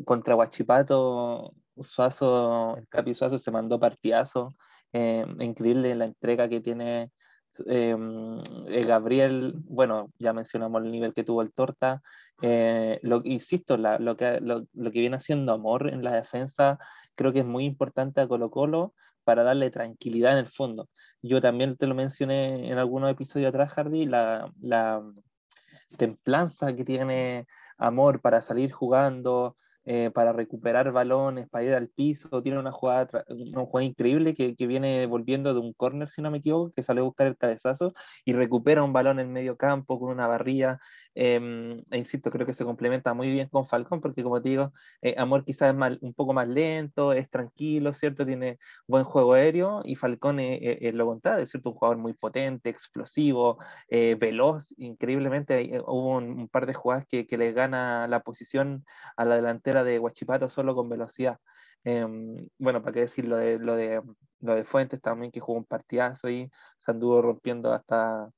[0.05, 4.53] Contra Huachipato, Suazo, el Capi Suazo se mandó partidazo.
[4.93, 7.11] Eh, increíble la entrega que tiene
[7.65, 9.55] em, eh, Gabriel.
[9.65, 11.99] Bueno, ya mencionamos el nivel que tuvo el Torta.
[12.43, 16.77] Eh, lo, insisto, lo, que, lo, lo, que viene haciendo Amor en la defensa
[17.15, 18.93] creo que es muy importante a Colo Colo
[19.23, 20.89] para darle tranquilidad en el fondo.
[21.23, 25.01] Yo también te lo mencioné en algunos episodios atrás, Hardy, la, la
[25.95, 29.55] templanza que tiene Amor para salir jugando,
[29.87, 32.41] eh, para recuperar balones, para ir al piso.
[32.41, 33.23] Tiene una jugada,
[33.81, 37.03] increíble que, que, viene volviendo de un córner, si no me equivoco, que sale a
[37.03, 37.93] buscar el cabezazo
[38.25, 40.79] y recupera un balón en medio campo con una barrilla.
[41.15, 44.73] Em, e insisto, creo que se complementa muy bien con Falcón, porque como te digo,
[45.01, 48.25] eh, Amor quizás es un poco más lento, es tranquilo, ¿cierto?
[48.25, 52.69] Tiene buen juego aéreo y Falcón es, lo contrario, es cierto, un jugador muy potente,
[52.69, 53.57] explosivo,
[53.89, 58.85] eh, veloz, increíblemente hubo un, par de jugadas que, que le gana la posición
[59.17, 61.39] a la delantera de Huachipato solo con velocidad.
[61.85, 64.01] Em, bueno, para qué decir lo de, lo, de,
[64.41, 68.29] lo de Fuentes también, que jugó un partidazo y se anduvo rompiendo hasta,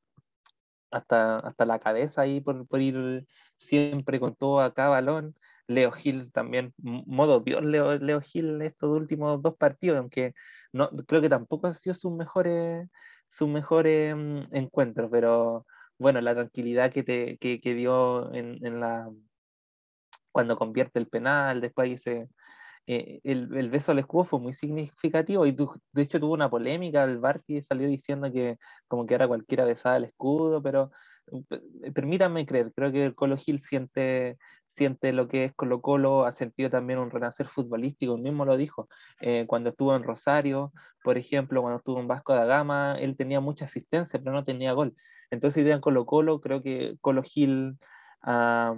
[0.91, 3.25] hasta, hasta la cabeza ahí por, por ir
[3.57, 5.35] siempre con todo acá balón.
[5.67, 10.33] Leo Gil también, modo Dios Leo, Leo Gil estos últimos dos partidos, aunque
[10.71, 12.87] no, creo que tampoco han sido sus mejores,
[13.27, 15.65] sus mejores mm, encuentros, pero
[15.99, 19.09] bueno, la tranquilidad que, te, que, que dio en, en, la
[20.31, 22.29] cuando convierte el penal, después dice
[22.87, 27.03] eh, el, el, beso al escudo fue muy significativo y de hecho tuvo una polémica,
[27.03, 28.57] el Barty salió diciendo que
[28.87, 30.91] como que era cualquiera besada el escudo, pero
[31.51, 36.25] eh, permítanme creer, creo que el Colo Gil siente, siente lo que es Colo Colo,
[36.25, 38.87] ha sentido también un renacer futbolístico, él mismo lo dijo,
[39.19, 40.71] eh, cuando estuvo en Rosario,
[41.03, 44.71] por ejemplo, cuando estuvo en Vasco da Gama, él tenía mucha asistencia, pero no tenía
[44.73, 44.95] gol.
[45.29, 47.77] Entonces, idea en Colo Colo, creo que Colo Gil
[48.21, 48.73] ha,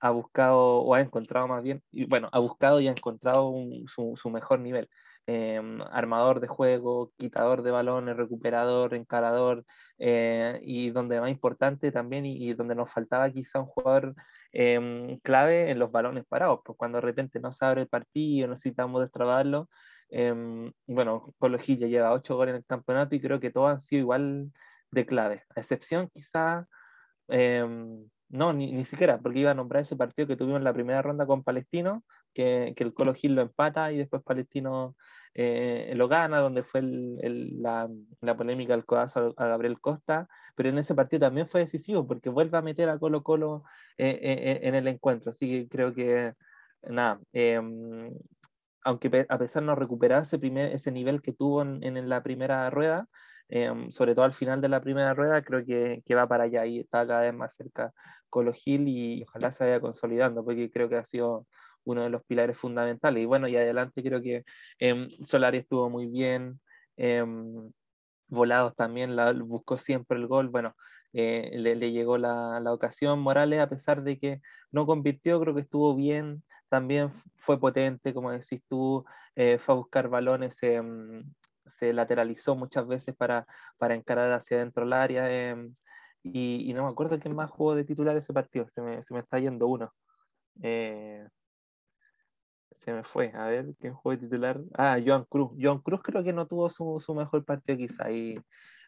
[0.00, 3.86] ha, buscado o ha encontrado más bien, y bueno, ha buscado y ha encontrado un,
[3.88, 4.88] su, su, mejor nivel.
[5.28, 5.60] Eh,
[5.92, 9.64] armador de juego, quitador de balones, recuperador, encarador,
[9.98, 14.14] eh, y donde más importante también, y, y, donde nos faltaba quizá un jugador
[14.52, 18.48] eh, clave en los balones parados, pues cuando de repente no se abre el partido,
[18.48, 19.68] necesitamos destrabarlo.
[20.86, 23.80] bueno, Colo Gil ya lleva ocho goles en el campeonato y creo que todos han
[23.80, 24.52] sido igual
[24.90, 26.66] de clave, a excepción quizá
[28.32, 31.02] no, ni, ni, siquiera, porque iba a nombrar ese partido que tuvimos en la primera
[31.02, 32.02] ronda con Palestino,
[32.34, 34.96] que, que el Colo Gil lo empata y después Palestino
[35.34, 37.88] eh, lo gana, donde fue la,
[38.20, 42.30] la, polémica del codazo a Gabriel Costa, pero en ese partido también fue decisivo, porque
[42.30, 43.64] vuelve a meter a Colo Colo
[43.98, 46.34] eh, eh, en el encuentro, así que creo que,
[46.82, 48.10] nada, em,
[48.84, 52.22] aunque a pesar de no recuperar ese, primer, ese nivel que tuvo en, en la
[52.22, 53.08] primera rueda,
[53.48, 56.66] eh, sobre todo al final de la primera rueda, creo que, que, va para allá
[56.66, 57.92] y está cada vez más cerca
[58.30, 61.46] Colo Gil y ojalá se vaya consolidando, porque creo que ha sido
[61.84, 63.22] uno de los pilares fundamentales.
[63.22, 64.44] Y bueno, y adelante creo que
[64.78, 66.60] eh, Solari estuvo muy bien,
[66.96, 67.24] eh,
[68.28, 69.14] Volados también
[69.46, 70.74] buscó siempre el gol, bueno,
[71.12, 73.20] eh, le, le, llegó la, ocasión.
[73.20, 74.40] Morales, a pesar de que
[74.70, 79.04] no convirtió, creo que estuvo bien, también fue potente, como decís tú,
[79.36, 81.24] eh, fue a buscar balones em,
[81.66, 83.46] se lateralizó muchas veces para,
[83.78, 85.24] para encarar hacia adentro el área.
[85.28, 85.70] Eh,
[86.24, 89.20] y, no me acuerdo quién más jugó de titular ese partido, se me, se me
[89.20, 89.92] está yendo uno.
[90.62, 91.26] Eh,
[92.78, 94.60] se me fue, a ver, ¿quién jugó de titular?
[94.74, 95.52] Ah, Joan Cruz.
[95.60, 98.38] Joan Cruz creo que no tuvo su, su mejor partido quizá y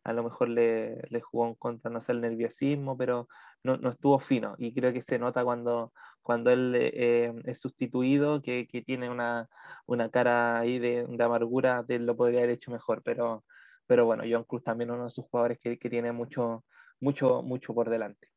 [0.05, 3.27] a lo mejor le, le, jugó en contra, no sé, el nerviosismo, pero
[3.63, 5.93] no, no estuvo fino y creo que se nota cuando,
[6.23, 9.49] cuando él eh, es sustituido, que, que tiene una,
[9.87, 13.45] una, cara ahí de, de, amargura, de lo podría haber hecho mejor, pero,
[13.87, 16.65] pero bueno, John Cruz también uno de sus jugadores que, que tiene mucho,
[17.01, 18.29] mucho, mucho por delante.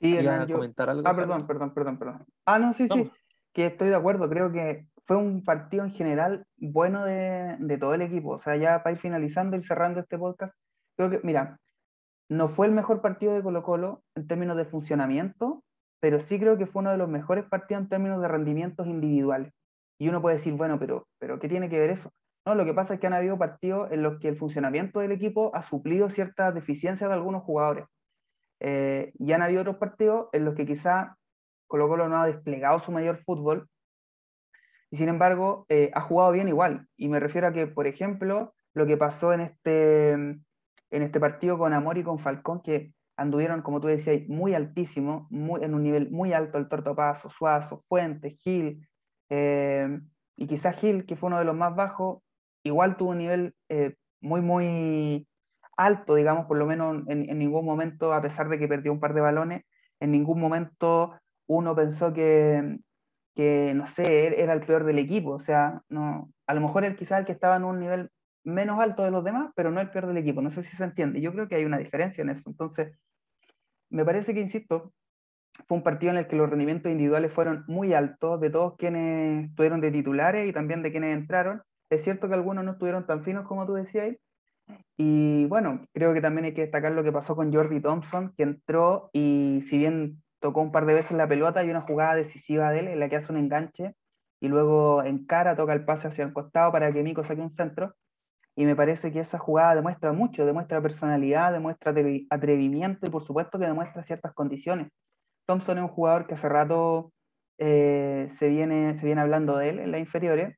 [0.00, 0.56] Sí, Hernán, yo...
[0.56, 1.02] comentar algo?
[1.04, 2.26] Ah, perdón, perdón, perdón, perdón.
[2.44, 2.94] Ah, no, sí, no.
[2.94, 3.10] sí,
[3.52, 7.94] que estoy de acuerdo, creo que fue un partido en general bueno de, de todo
[7.94, 10.56] el equipo, o sea, ya para ir finalizando y cerrando este podcast,
[10.96, 11.58] creo que, mira,
[12.28, 15.62] no fue el mejor partido de Colo Colo en términos de funcionamiento,
[16.00, 19.52] pero sí creo que fue uno de los mejores partidos en términos de rendimientos individuales.
[19.98, 22.12] Y uno puede decir, bueno, pero, pero ¿qué tiene que ver eso?
[22.44, 25.12] No, lo que pasa es que han habido partidos en los que el funcionamiento del
[25.12, 27.86] equipo ha suplido ciertas deficiencias de algunos jugadores.
[28.60, 31.16] Eh, y han habido otros partidos en los que quizá
[31.66, 33.68] Colo Colo no ha desplegado su mayor fútbol
[34.90, 36.86] y sin embargo eh, ha jugado bien igual.
[36.96, 40.38] Y me refiero a que, por ejemplo, lo que pasó en este,
[40.90, 45.26] en este partido con Amor y con Falcón, que anduvieron, como tú decías, muy altísimo,
[45.30, 48.86] muy, en un nivel muy alto, el Tortopaso, Suazo, Fuentes, Gil,
[49.30, 50.00] eh,
[50.36, 52.22] y quizás Gil, que fue uno de los más bajos,
[52.62, 55.26] igual tuvo un nivel eh, muy, muy
[55.76, 59.00] alto, digamos, por lo menos en, en, ningún momento, a pesar de que perdió un
[59.00, 59.64] par de balones,
[60.00, 62.78] en ningún momento uno pensó que,
[63.34, 66.96] que no sé, era el peor del equipo, o sea, no, a lo mejor él
[66.96, 68.10] quizás el que estaba en un nivel
[68.46, 70.40] menos alto de los demás, pero no el peor del equipo.
[70.40, 71.20] No sé si se entiende.
[71.20, 72.48] Yo creo que hay una diferencia en eso.
[72.48, 72.96] Entonces,
[73.90, 74.92] me parece que, insisto,
[75.66, 79.48] fue un partido en el que los rendimientos individuales fueron muy altos de todos quienes
[79.50, 81.62] estuvieron de titulares y también de quienes entraron.
[81.90, 84.16] Es cierto que algunos no estuvieron tan finos como tú decías.
[84.96, 88.44] Y bueno, creo que también hay que destacar lo que pasó con Jordi Thompson, que
[88.44, 92.70] entró y si bien tocó un par de veces la pelota, hay una jugada decisiva
[92.70, 93.94] de él en la que hace un enganche
[94.40, 97.94] y luego encara, toca el pase hacia el costado para que Mico saque un centro
[98.56, 101.94] y me parece que esa jugada demuestra mucho, demuestra personalidad, demuestra
[102.30, 104.88] atrevimiento y por supuesto que demuestra ciertas condiciones.
[105.44, 107.12] Thompson es un jugador que hace rato
[107.58, 110.56] eh, se, viene, se viene hablando de él en las inferiores.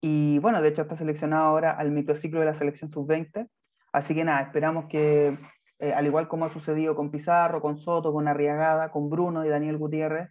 [0.00, 3.48] Y bueno, de hecho está seleccionado ahora al microciclo de la selección sub-20.
[3.92, 5.36] Así que nada, esperamos que,
[5.80, 9.48] eh, al igual como ha sucedido con Pizarro, con Soto, con Arriagada, con Bruno y
[9.48, 10.30] Daniel Gutiérrez,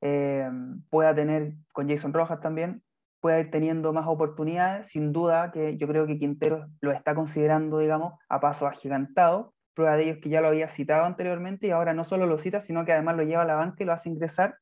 [0.00, 0.50] eh,
[0.88, 2.82] pueda tener, con Jason Rojas también,
[3.20, 4.88] pueda ir teniendo más oportunidades.
[4.88, 9.54] Sin duda que yo creo que Quintero lo está considerando, digamos, a paso agigantado.
[9.74, 12.38] Prueba de ello es que ya lo había citado anteriormente y ahora no solo lo
[12.38, 14.56] cita, sino que además lo lleva a la banca y lo hace ingresar.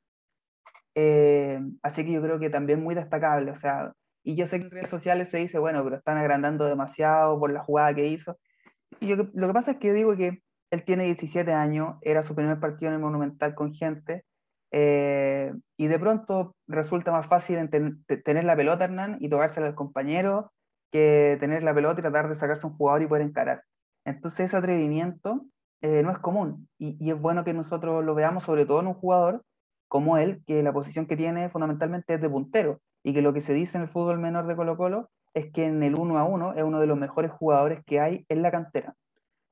[0.94, 3.50] Eh, así que yo creo que también muy destacable.
[3.50, 3.92] O sea,
[4.22, 7.52] y yo sé que en redes sociales se dice, bueno, pero están agrandando demasiado por
[7.52, 8.38] la jugada que hizo.
[9.00, 12.34] Y lo que pasa es que yo digo que él tiene 17 años, era su
[12.34, 14.24] primer partido en el Monumental con gente,
[14.70, 17.68] eh, y de pronto resulta más fácil
[18.24, 20.52] tener la pelota, Hernán, y tomársela al compañero,
[20.90, 23.62] que tener la pelota y tratar de sacarse un jugador y poder encarar.
[24.04, 25.44] Entonces ese atrevimiento
[25.80, 28.88] eh, no es común, y, y, es bueno que nosotros lo veamos sobre todo en
[28.88, 29.44] un jugador
[29.86, 33.40] como él, que la posición que tiene fundamentalmente es de puntero, y que lo que
[33.40, 36.24] se dice en el fútbol menor de Colo Colo es que en el uno a
[36.24, 38.94] uno es uno de los mejores jugadores que hay en la cantera.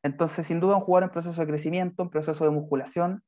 [0.02, 3.22] Entonces, sin duda, un jugador en proceso de crecimiento, en proceso de musculación,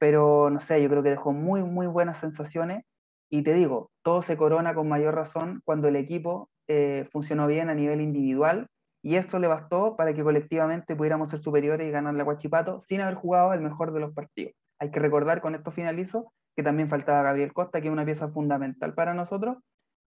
[0.00, 2.84] pero no sé, yo creo que dejó muy, muy buenas sensaciones.
[3.30, 7.68] Y te digo, todo se corona con mayor razón cuando el equipo eh, funcionó bien
[7.68, 8.66] a nivel individual
[9.02, 13.00] y esto le bastó para que colectivamente pudiéramos ser superiores y ganar la Guachipato sin
[13.02, 14.54] haber jugado el mejor de los partidos.
[14.78, 18.28] Hay que recordar, con esto finalizo, que también faltaba Gabriel Costa, que es una pieza
[18.28, 19.58] fundamental para nosotros,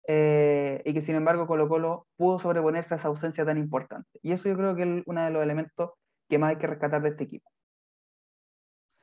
[0.08, 4.20] eh, y que sin embargo Colo Colo pudo sobreponerse a esa ausencia tan importante.
[4.22, 5.92] Y eso yo creo que es uno de los elementos
[6.30, 7.50] que más hay que rescatar de este equipo.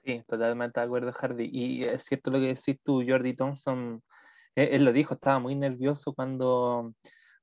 [0.04, 1.48] Sí, totalmente de acuerdo, Hardy.
[1.50, 4.02] Y es cierto lo que decís tú, Jordi Thompson,
[4.54, 6.92] él, él, lo dijo, estaba muy nervioso cuando,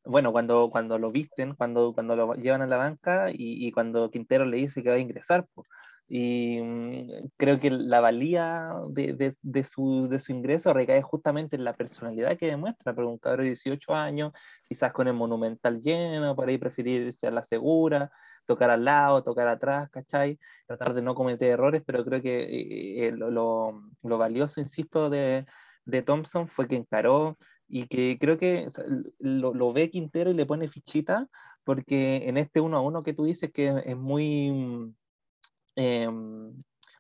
[0.06, 4.12] bueno, cuando, cuando lo visten, cuando, cuando lo llevan a la banca y, y cuando
[4.12, 5.48] Quintero le dice que va a ingresar.
[5.54, 5.68] Pues.
[6.14, 11.56] Y mm, creo que la valía de, de, de, su, de, su, ingreso recae justamente
[11.56, 14.34] en la personalidad que demuestra, pero un cabrón de 18 años,
[14.68, 18.12] quizás con el monumental lleno, por ahí preferirse a la segura,
[18.54, 20.40] tocar al lado, tocar atrás, ¿cachai?
[20.68, 25.10] Tratar de no cometer errores, pero creo que eh, eh lo, lo, lo, valioso, insisto,
[25.10, 25.46] de,
[25.86, 27.38] de Thompson fue que encaró
[27.68, 28.68] y que creo que
[29.20, 31.28] lo, lo, ve Quintero y le pone fichita,
[31.64, 34.94] porque en este uno a uno que tú dices que es muy
[35.76, 36.10] eh,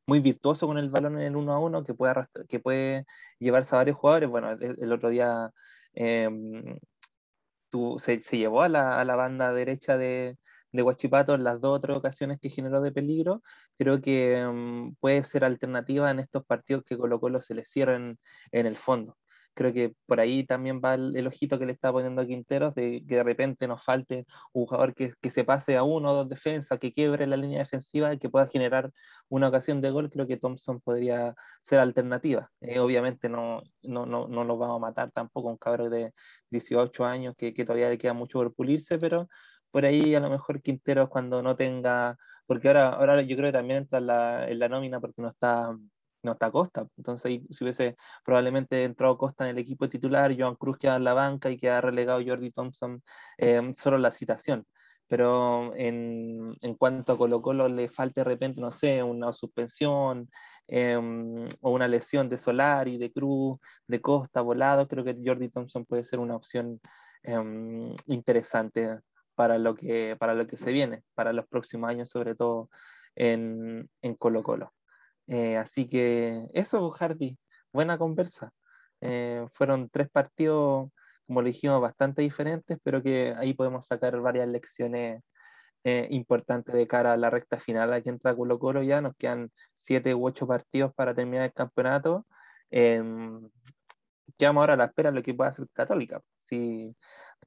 [0.05, 2.13] muy virtuoso con el balón en el uno a uno, que puede,
[2.49, 3.05] que puede
[3.39, 4.29] llevarse a varios jugadores.
[4.29, 5.51] Bueno, el, el otro día
[5.93, 6.29] eh,
[7.69, 10.37] tu, se, se, llevó a la, a la, banda derecha de,
[10.71, 13.41] de Huachipato en las dos otras ocasiones que generó de peligro.
[13.77, 18.19] Creo que um, puede ser alternativa en estos partidos que Colo Colo se le cierren
[18.51, 19.17] en el fondo
[19.53, 22.73] creo que por ahí también va el, el, ojito que le está poniendo a Quinteros,
[22.75, 26.15] de que de repente nos falte un jugador que, que, se pase a uno o
[26.15, 28.91] dos defensas, que quiebre la línea defensiva y que pueda generar
[29.29, 32.49] una ocasión de gol, creo que Thompson podría ser alternativa.
[32.61, 36.13] Eh, obviamente no, no, no, no lo vamos a matar tampoco, un cabrón de
[36.49, 39.27] 18 años que, que todavía le queda mucho por pulirse, pero
[39.71, 43.57] por ahí a lo mejor Quinteros cuando no tenga, porque ahora, ahora yo creo que
[43.57, 45.75] también entra en la, en la nómina porque no está
[46.23, 46.87] no está Costa.
[46.97, 51.13] Entonces, si hubiese probablemente entrado Costa en el equipo titular, Joan Cruz queda en la
[51.13, 53.01] banca y queda relegado Jordi Thompson
[53.37, 54.65] eh, solo la citación.
[55.07, 60.29] Pero en, en, cuanto a Colo Colo le falta de repente, no sé, una suspensión
[60.67, 60.95] eh,
[61.61, 65.85] o una lesión de Solar y de Cruz, de Costa, volado, creo que Jordi Thompson
[65.85, 66.79] puede ser una opción
[67.23, 68.99] eh, interesante
[69.41, 72.69] para lo, que, para lo que se viene, para los próximos años, sobre todo
[73.15, 74.71] en, en Colo Colo.
[75.25, 77.39] Eh, así que eso, Hardy,
[77.73, 78.51] buena conversa.
[79.01, 80.91] Eh, fueron tres partidos,
[81.25, 85.23] como lo dijimos, bastante diferentes, pero que ahí podemos sacar varias lecciones
[85.83, 87.91] eh, importantes de cara a la recta final.
[87.93, 92.27] Aquí entra Colo Colo ya, nos quedan siete u ocho partidos para terminar el campeonato.
[92.69, 93.49] Em,
[94.37, 96.21] quedamos ahora a la espera de lo que pueda hacer Católica.
[96.35, 96.95] Si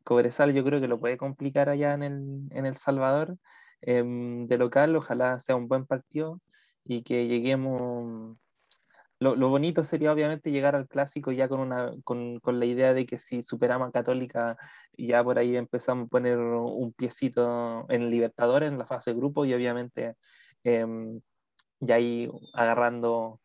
[0.02, 3.36] Cobresal yo creo que lo puede complicar allá en El, en el Salvador
[3.80, 6.40] em, de local, ojalá sea un buen partido
[6.84, 8.36] y que lleguemos...
[9.20, 12.92] Lo, lo, bonito sería obviamente llegar al clásico ya con, una, con, con, la idea
[12.92, 14.58] de que si superamos a Católica,
[14.98, 19.44] ya por ahí empezamos a poner un piecito en Libertadores, en la fase de grupo,
[19.46, 20.16] y obviamente
[20.64, 20.84] eh,
[21.80, 23.40] ya ahí agarrando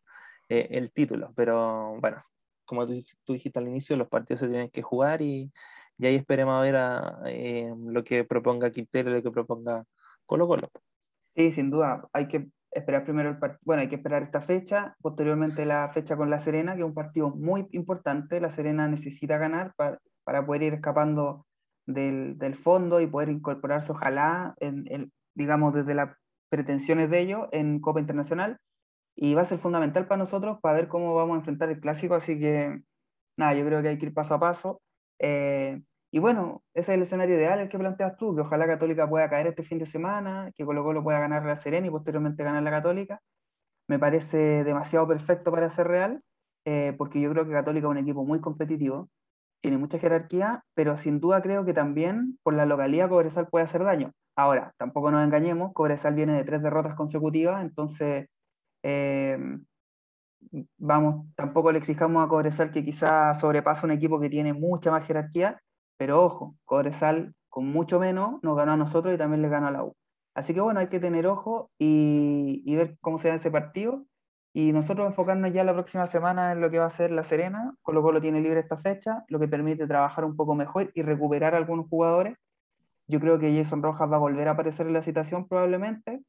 [0.48, 1.32] eh, el título.
[1.36, 2.24] Pero bueno,
[2.64, 5.50] como tú, tú, dijiste al inicio, los partidos se tienen que jugar y,
[6.00, 6.76] y ahí esperemos a ver
[7.26, 9.84] eh, lo que proponga Quintero, lo que proponga
[10.24, 10.68] Colo Colo.
[11.36, 15.66] Sí, sin duda, hay que esperar primero el bueno, hay que esperar esta fecha, posteriormente
[15.66, 19.74] la fecha con La Serena, que es un partido muy importante, La Serena necesita ganar
[19.76, 21.46] para, para poder ir escapando
[21.84, 26.16] del, del, fondo y poder incorporarse, ojalá, en, en, digamos, desde las
[26.48, 28.56] pretensiones de ellos en Copa Internacional,
[29.16, 32.14] y va a ser fundamental para nosotros para ver cómo vamos a enfrentar el clásico,
[32.14, 32.80] así que,
[33.36, 34.80] nada, yo creo que hay que ir paso a paso.
[35.18, 35.82] Eh,
[36.12, 39.30] y bueno, ese es el escenario ideal el que planteas tú, que ojalá Católica pueda
[39.30, 42.62] caer este fin de semana, que Colo Colo pueda ganar la Serena y posteriormente ganar
[42.62, 43.20] la Católica.
[43.88, 46.22] Me parece demasiado perfecto para ser real,
[46.64, 49.08] eh, porque yo creo que Católica es un equipo muy competitivo.
[49.62, 53.84] tiene mucha jerarquía, pero sin duda creo que también por la localidad Cobresal puede hacer
[53.84, 54.12] daño.
[54.36, 58.28] Ahora, tampoco nos engañemos, Cobresal viene de tres derrotas consecutivas, entonces
[58.82, 59.38] eh,
[60.78, 65.06] vamos, tampoco le exijamos a Cobresal que quizá sobrepasa un equipo que tiene mucha más
[65.06, 65.60] jerarquía,
[66.00, 69.70] pero ojo, Cobresal con mucho menos nos ganó a nosotros y también le ganó a
[69.70, 69.94] la U.
[70.34, 74.06] Así que bueno, hay que tener ojo y, y ver cómo se da ese partido.
[74.54, 77.74] Y nosotros enfocarnos ya la próxima semana en lo que va a ser La Serena.
[77.82, 81.52] Colo Colo tiene libre esta fecha, lo que permite trabajar un poco mejor y recuperar
[81.54, 82.34] a algunos jugadores.
[83.06, 86.22] Yo creo que Jason Rojas va a volver a aparecer en la citación probablemente.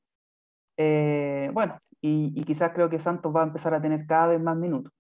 [0.76, 4.42] Eh, bueno, y, y, quizás creo que Santos va a empezar a tener cada vez
[4.42, 4.92] más minutos.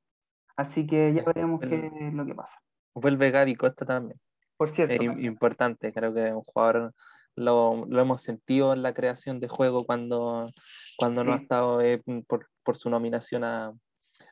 [0.55, 2.57] Así que ya veremos qué es lo que pasa.
[2.95, 4.17] Vuelve Gaby Costa también.
[4.61, 4.93] Por cierto.
[4.93, 6.93] Es importante, creo que un jugador
[7.35, 10.51] lo, lo, hemos sentido en la creación de juego cuando,
[10.99, 11.27] cuando sí.
[11.27, 13.73] no ha estado eh, por, por, su nominación a,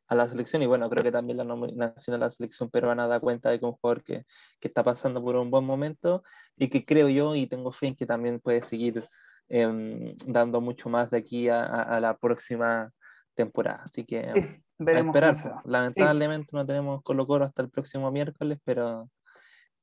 [0.08, 0.62] a, la selección.
[0.62, 3.66] Y bueno, creo que también la nominación a la selección peruana da cuenta de que
[3.66, 4.24] un jugador que,
[4.60, 6.22] que, está pasando por un buen momento
[6.56, 9.08] y que creo yo y tengo fe en que también puede seguir
[9.48, 12.92] eh, dando mucho más de aquí a, a, la próxima
[13.34, 13.82] temporada.
[13.86, 15.62] Así que sí, veremos a esperar.
[15.66, 19.10] Lamentablemente no tenemos Colo Colo hasta el próximo miércoles, pero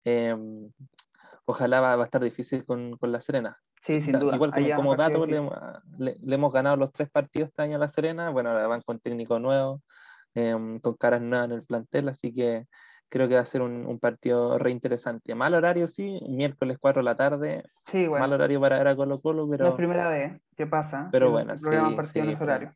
[0.06, 0.36] eh,
[1.44, 3.58] ojalá va, va, a estar difícil con, con La Serena.
[3.82, 4.36] Sí, sin duda.
[4.36, 5.40] Igual como, como dato, le,
[5.98, 8.30] le, le, hemos ganado los tres partidos este año a La Serena.
[8.30, 9.82] Bueno, ahora van con técnico nuevo,
[10.34, 12.66] eh, con caras nuevas en el plantel, así que
[13.08, 15.34] creo que va a ser un, un, partido re interesante.
[15.34, 17.64] Mal horario, sí, miércoles 4 de la tarde.
[17.84, 18.22] Sí, bueno.
[18.22, 19.64] Mal horario para ver a Colo Colo, pero...
[19.64, 21.08] No es primera vez, ¿qué pasa?
[21.10, 21.64] Pero bueno, sí.
[21.64, 22.74] partido sí, en ese horario.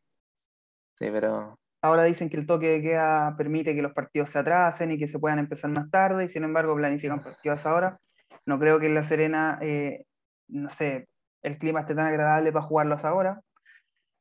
[0.97, 1.57] Sí, pero...
[1.81, 5.07] Ahora dicen que el toque de queda permite que los partidos se atrasen y que
[5.07, 7.99] se puedan empezar más tarde, y sin embargo planifican partidos ahora.
[8.45, 10.05] No creo que en La Serena, eh,
[10.47, 11.07] no sé,
[11.41, 13.41] el clima esté tan agradable para jugarlos ahora.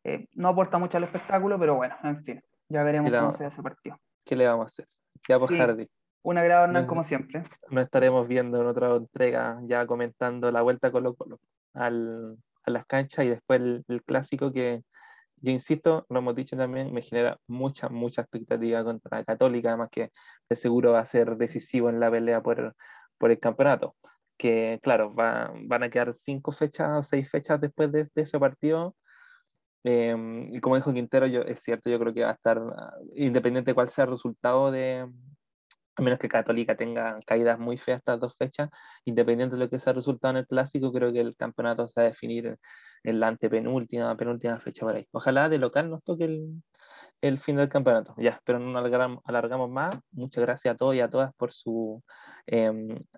[0.04, 3.62] Eh, no aporta mucho al espectáculo, pero bueno, en fin, ya veremos cómo se ese
[3.62, 3.98] partido.
[4.24, 4.86] ¿Qué le vamos a hacer?
[5.28, 5.86] Ya por sí, Hardy.
[6.22, 7.42] Un agrado, Hernán, como siempre.
[7.70, 11.16] Nos estaremos viendo en otra entrega, ya comentando la vuelta Colo
[11.74, 14.82] al, a las canchas y después el, el, clásico que,
[15.40, 20.10] yo insisto, lo hemos dicho también, me genera mucha, mucha expectativa contra Católica, además que
[20.48, 22.74] de seguro va a ser decisivo en la pelea por,
[23.18, 23.96] por el campeonato.
[24.36, 28.38] Que claro, va, van a quedar cinco fechas o seis fechas después de, de ese
[28.38, 28.96] partido.
[29.84, 30.14] Eh,
[30.52, 32.60] y como dijo Quintero, yo, es cierto, yo creo que va a estar,
[33.14, 35.06] independiente de cuál sea el resultado de,
[35.96, 38.70] a menos que Católica tenga caídas muy feas estas dos fechas,
[39.04, 42.00] independiente de lo que sea el resultado en el clásico, creo que el campeonato se
[42.00, 42.56] va a definir
[43.02, 45.06] en la antepenúltima, penúltima fecha por ahí.
[45.12, 46.62] Ojalá de local nos toque el,
[47.20, 48.14] el fin del campeonato.
[48.16, 49.96] Ya, pero no alargamos, alargamos, más.
[50.12, 52.02] Muchas gracias a todos y a todas por su
[52.46, 52.72] eh,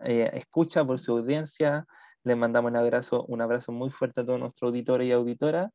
[0.04, 1.86] eh, escucha, por su audiencia.
[2.24, 5.70] Les mandamos un abrazo, un abrazo muy fuerte a todos nuestros auditores y auditoras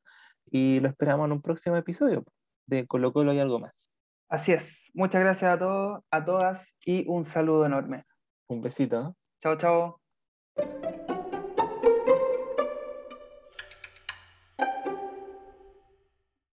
[0.52, 2.24] y lo esperamos en un próximo episodio
[2.66, 3.87] de Colo Colo y algo más.
[4.30, 4.92] Así es.
[4.94, 8.04] Muchas gracias a todos, a todas y un saludo enorme.
[8.48, 9.02] Un besito.
[9.02, 9.16] ¿no?
[9.42, 11.07] Chao, chao.